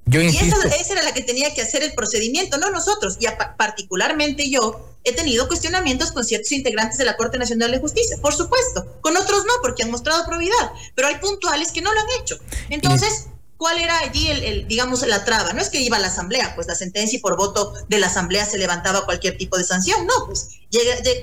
y 0.10 0.28
esa, 0.28 0.94
era 0.94 1.04
la 1.04 1.14
que 1.14 1.22
tenía 1.22 1.54
que 1.54 1.62
hacer 1.62 1.84
el 1.84 1.94
procedimiento, 1.94 2.58
no 2.58 2.70
nosotros. 2.70 3.18
Y 3.20 3.28
particularmente 3.58 4.50
yo 4.50 4.98
he 5.04 5.14
tenido 5.14 5.48
cuestionamientos 5.48 6.12
con 6.12 6.24
ciertos 6.24 6.52
integrantes 6.52 6.98
de 6.98 7.06
la 7.06 7.18
Corte 7.18 7.38
Nacional 7.38 7.72
de 7.72 7.80
Justicia, 7.80 8.18
por 8.22 8.34
supuesto. 8.34 9.00
Con 9.02 9.18
otros 9.18 9.46
no, 9.46 9.54
porque 9.62 9.84
han 9.84 9.92
mostrado 9.92 10.26
probidad. 10.26 10.72
Pero 10.96 11.10
hay 11.10 11.16
puntuales 11.16 11.72
que 11.72 11.82
no 11.82 11.94
lo 11.94 12.00
han 12.00 12.22
hecho. 12.22 12.40
Entonces, 12.70 13.28
¿cuál 13.58 13.80
era 13.80 14.00
allí, 14.00 14.30
el, 14.30 14.68
digamos, 14.68 15.06
la 15.06 15.26
traba? 15.26 15.52
No 15.54 15.62
es 15.62 15.70
que 15.70 15.82
iba 15.82 15.98
a 15.98 16.00
la 16.00 16.08
Asamblea, 16.08 16.56
pues 16.56 16.68
la 16.68 16.76
sentencia 16.76 17.18
y 17.18 17.22
por 17.22 17.36
voto 17.36 17.74
de 17.90 18.00
la 18.00 18.08
Asamblea 18.08 18.46
se 18.46 18.58
levantaba 18.58 19.06
cualquier 19.06 19.38
tipo 19.38 19.58
de 19.58 19.66
sanción. 19.66 20.06
No, 20.06 20.14
pues 20.26 20.50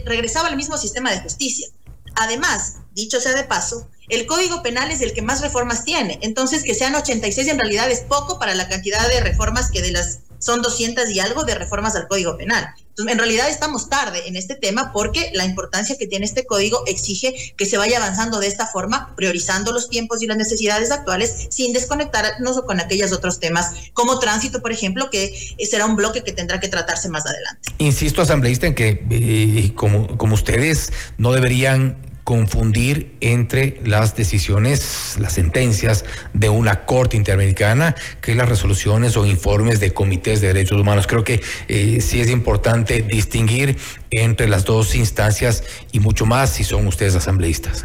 regresaba 0.04 0.48
al 0.48 0.56
mismo 0.56 0.76
sistema 0.76 1.10
de 1.10 1.20
justicia. 1.20 1.68
Además, 2.16 2.74
dicho 2.94 3.20
sea 3.20 3.34
de 3.34 3.44
paso, 3.44 3.88
el 4.08 4.26
Código 4.26 4.62
Penal 4.62 4.90
es 4.90 5.00
el 5.00 5.12
que 5.12 5.22
más 5.22 5.40
reformas 5.40 5.84
tiene. 5.84 6.18
Entonces, 6.22 6.62
que 6.62 6.74
sean 6.74 6.94
86 6.94 7.48
en 7.48 7.58
realidad 7.58 7.90
es 7.90 8.00
poco 8.00 8.38
para 8.38 8.54
la 8.54 8.68
cantidad 8.68 9.08
de 9.08 9.20
reformas 9.20 9.70
que 9.70 9.82
de 9.82 9.92
las 9.92 10.20
son 10.44 10.60
200 10.60 11.08
y 11.08 11.20
algo 11.20 11.44
de 11.44 11.54
reformas 11.54 11.96
al 11.96 12.06
Código 12.06 12.36
Penal. 12.36 12.66
Entonces, 12.90 13.12
en 13.12 13.18
realidad 13.18 13.48
estamos 13.48 13.88
tarde 13.88 14.28
en 14.28 14.36
este 14.36 14.54
tema 14.54 14.92
porque 14.92 15.30
la 15.32 15.46
importancia 15.46 15.96
que 15.96 16.06
tiene 16.06 16.26
este 16.26 16.44
código 16.44 16.82
exige 16.86 17.54
que 17.56 17.64
se 17.64 17.78
vaya 17.78 17.96
avanzando 17.96 18.40
de 18.40 18.46
esta 18.46 18.66
forma, 18.66 19.16
priorizando 19.16 19.72
los 19.72 19.88
tiempos 19.88 20.22
y 20.22 20.26
las 20.26 20.36
necesidades 20.36 20.90
actuales 20.90 21.46
sin 21.48 21.72
desconectarnos 21.72 22.60
con 22.60 22.78
aquellos 22.78 23.12
otros 23.12 23.40
temas, 23.40 23.70
como 23.94 24.18
tránsito, 24.18 24.60
por 24.60 24.70
ejemplo, 24.70 25.08
que 25.08 25.34
será 25.68 25.86
un 25.86 25.96
bloque 25.96 26.22
que 26.22 26.32
tendrá 26.32 26.60
que 26.60 26.68
tratarse 26.68 27.08
más 27.08 27.24
adelante. 27.24 27.72
Insisto, 27.78 28.20
asambleísta, 28.20 28.66
en 28.66 28.74
que 28.74 29.02
eh, 29.10 29.72
como, 29.74 30.18
como 30.18 30.34
ustedes 30.34 30.92
no 31.16 31.32
deberían 31.32 32.13
confundir 32.24 33.16
entre 33.20 33.80
las 33.84 34.16
decisiones, 34.16 35.16
las 35.20 35.34
sentencias 35.34 36.06
de 36.32 36.48
una 36.48 36.86
Corte 36.86 37.18
Interamericana 37.18 37.94
que 38.22 38.34
las 38.34 38.48
resoluciones 38.48 39.16
o 39.18 39.26
informes 39.26 39.78
de 39.78 39.92
comités 39.92 40.40
de 40.40 40.48
derechos 40.48 40.80
humanos. 40.80 41.06
Creo 41.06 41.22
que 41.22 41.42
eh, 41.68 42.00
sí 42.00 42.20
es 42.20 42.30
importante 42.30 43.02
distinguir 43.02 43.76
entre 44.10 44.48
las 44.48 44.64
dos 44.64 44.94
instancias 44.94 45.62
y 45.92 46.00
mucho 46.00 46.24
más 46.24 46.50
si 46.50 46.64
son 46.64 46.86
ustedes 46.86 47.14
asambleístas. 47.14 47.84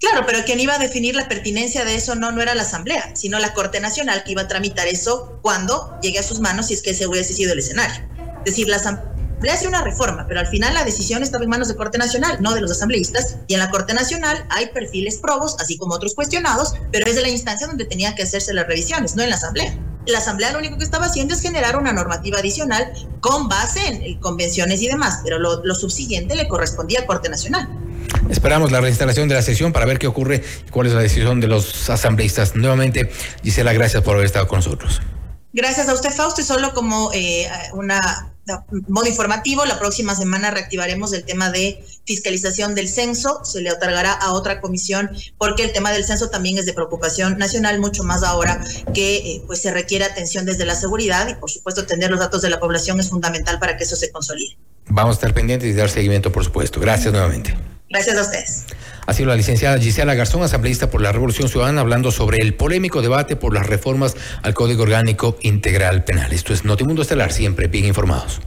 Claro, 0.00 0.24
pero 0.26 0.44
quien 0.44 0.60
iba 0.60 0.74
a 0.74 0.78
definir 0.78 1.14
la 1.14 1.28
pertinencia 1.28 1.84
de 1.84 1.94
eso 1.94 2.16
no, 2.16 2.30
no 2.30 2.42
era 2.42 2.54
la 2.54 2.62
Asamblea, 2.62 3.14
sino 3.14 3.38
la 3.38 3.54
Corte 3.54 3.80
Nacional 3.80 4.24
que 4.24 4.32
iba 4.32 4.42
a 4.42 4.48
tramitar 4.48 4.86
eso 4.88 5.38
cuando 5.42 5.98
llegue 6.02 6.18
a 6.18 6.22
sus 6.22 6.40
manos 6.40 6.66
si 6.66 6.74
es 6.74 6.82
que 6.82 6.90
ese 6.90 7.06
hubiese 7.06 7.32
sido 7.32 7.52
el 7.52 7.60
escenario. 7.60 8.04
Es 8.40 8.52
decir, 8.52 8.68
la 8.68 8.76
Asamblea 8.76 9.15
hace 9.50 9.68
una 9.68 9.82
reforma, 9.82 10.26
pero 10.26 10.40
al 10.40 10.46
final 10.46 10.74
la 10.74 10.84
decisión 10.84 11.22
estaba 11.22 11.44
en 11.44 11.50
manos 11.50 11.68
de 11.68 11.76
Corte 11.76 11.98
Nacional, 11.98 12.38
no 12.40 12.54
de 12.54 12.60
los 12.60 12.70
asambleístas, 12.70 13.36
y 13.46 13.54
en 13.54 13.60
la 13.60 13.70
Corte 13.70 13.94
Nacional 13.94 14.44
hay 14.50 14.68
perfiles 14.68 15.18
probos, 15.18 15.56
así 15.60 15.76
como 15.76 15.94
otros 15.94 16.14
cuestionados, 16.14 16.74
pero 16.92 17.06
es 17.06 17.16
de 17.16 17.22
la 17.22 17.28
instancia 17.28 17.66
donde 17.66 17.84
tenía 17.84 18.14
que 18.14 18.22
hacerse 18.22 18.52
las 18.54 18.66
revisiones, 18.66 19.16
no 19.16 19.22
en 19.22 19.30
la 19.30 19.36
Asamblea. 19.36 19.78
La 20.06 20.18
Asamblea 20.18 20.52
lo 20.52 20.58
único 20.58 20.78
que 20.78 20.84
estaba 20.84 21.06
haciendo 21.06 21.34
es 21.34 21.40
generar 21.40 21.76
una 21.76 21.92
normativa 21.92 22.38
adicional 22.38 22.92
con 23.20 23.48
base 23.48 23.80
en 23.86 24.20
convenciones 24.20 24.80
y 24.82 24.88
demás, 24.88 25.20
pero 25.24 25.38
lo, 25.38 25.64
lo 25.64 25.74
subsiguiente 25.74 26.36
le 26.36 26.46
correspondía 26.46 27.00
a 27.00 27.06
Corte 27.06 27.28
Nacional. 27.28 27.68
Esperamos 28.30 28.70
la 28.70 28.80
reinstalación 28.80 29.28
de 29.28 29.34
la 29.34 29.42
sesión 29.42 29.72
para 29.72 29.84
ver 29.84 29.98
qué 29.98 30.06
ocurre 30.06 30.44
y 30.66 30.70
cuál 30.70 30.86
es 30.86 30.92
la 30.92 31.00
decisión 31.00 31.40
de 31.40 31.48
los 31.48 31.90
asambleístas. 31.90 32.54
Nuevamente, 32.54 33.10
Gisela, 33.42 33.72
gracias 33.72 34.02
por 34.02 34.14
haber 34.14 34.26
estado 34.26 34.46
con 34.46 34.58
nosotros. 34.58 35.00
Gracias 35.52 35.88
a 35.88 35.94
usted, 35.94 36.10
Fausto. 36.10 36.40
Y 36.40 36.44
solo 36.44 36.72
como 36.74 37.10
eh, 37.12 37.48
una 37.72 38.32
modo 38.88 39.06
informativo, 39.06 39.64
la 39.64 39.78
próxima 39.78 40.14
semana 40.14 40.50
reactivaremos 40.50 41.12
el 41.12 41.24
tema 41.24 41.50
de 41.50 41.84
fiscalización 42.04 42.74
del 42.74 42.88
censo. 42.88 43.44
Se 43.44 43.60
le 43.60 43.72
otorgará 43.72 44.12
a 44.12 44.32
otra 44.32 44.60
comisión 44.60 45.10
porque 45.38 45.64
el 45.64 45.72
tema 45.72 45.92
del 45.92 46.04
censo 46.04 46.30
también 46.30 46.58
es 46.58 46.66
de 46.66 46.72
preocupación 46.72 47.38
nacional, 47.38 47.80
mucho 47.80 48.04
más 48.04 48.22
ahora 48.22 48.64
que 48.94 49.16
eh, 49.16 49.42
pues 49.46 49.62
se 49.62 49.72
requiere 49.72 50.04
atención 50.04 50.44
desde 50.44 50.64
la 50.64 50.74
seguridad 50.74 51.28
y 51.28 51.34
por 51.34 51.50
supuesto 51.50 51.86
tener 51.86 52.10
los 52.10 52.20
datos 52.20 52.42
de 52.42 52.50
la 52.50 52.60
población 52.60 53.00
es 53.00 53.10
fundamental 53.10 53.58
para 53.58 53.76
que 53.76 53.84
eso 53.84 53.96
se 53.96 54.10
consolide. 54.10 54.56
Vamos 54.88 55.12
a 55.12 55.14
estar 55.14 55.34
pendientes 55.34 55.68
y 55.68 55.72
dar 55.72 55.90
seguimiento, 55.90 56.30
por 56.30 56.44
supuesto. 56.44 56.80
Gracias 56.80 57.12
nuevamente. 57.12 57.75
Gracias 57.96 58.18
a 58.18 58.20
ustedes. 58.20 58.66
Ha 59.06 59.14
sido 59.14 59.30
la 59.30 59.36
licenciada 59.36 59.78
Gisela 59.78 60.14
Garzón, 60.14 60.42
asambleísta 60.42 60.90
por 60.90 61.00
la 61.00 61.12
Revolución 61.12 61.48
Ciudadana, 61.48 61.80
hablando 61.80 62.10
sobre 62.10 62.42
el 62.42 62.52
polémico 62.52 63.00
debate 63.00 63.36
por 63.36 63.54
las 63.54 63.66
reformas 63.66 64.16
al 64.42 64.52
Código 64.52 64.82
Orgánico 64.82 65.38
Integral 65.40 66.04
Penal. 66.04 66.30
Esto 66.32 66.52
es 66.52 66.66
Notimundo 66.66 67.00
Estelar, 67.00 67.32
siempre 67.32 67.68
bien 67.68 67.86
informados. 67.86 68.40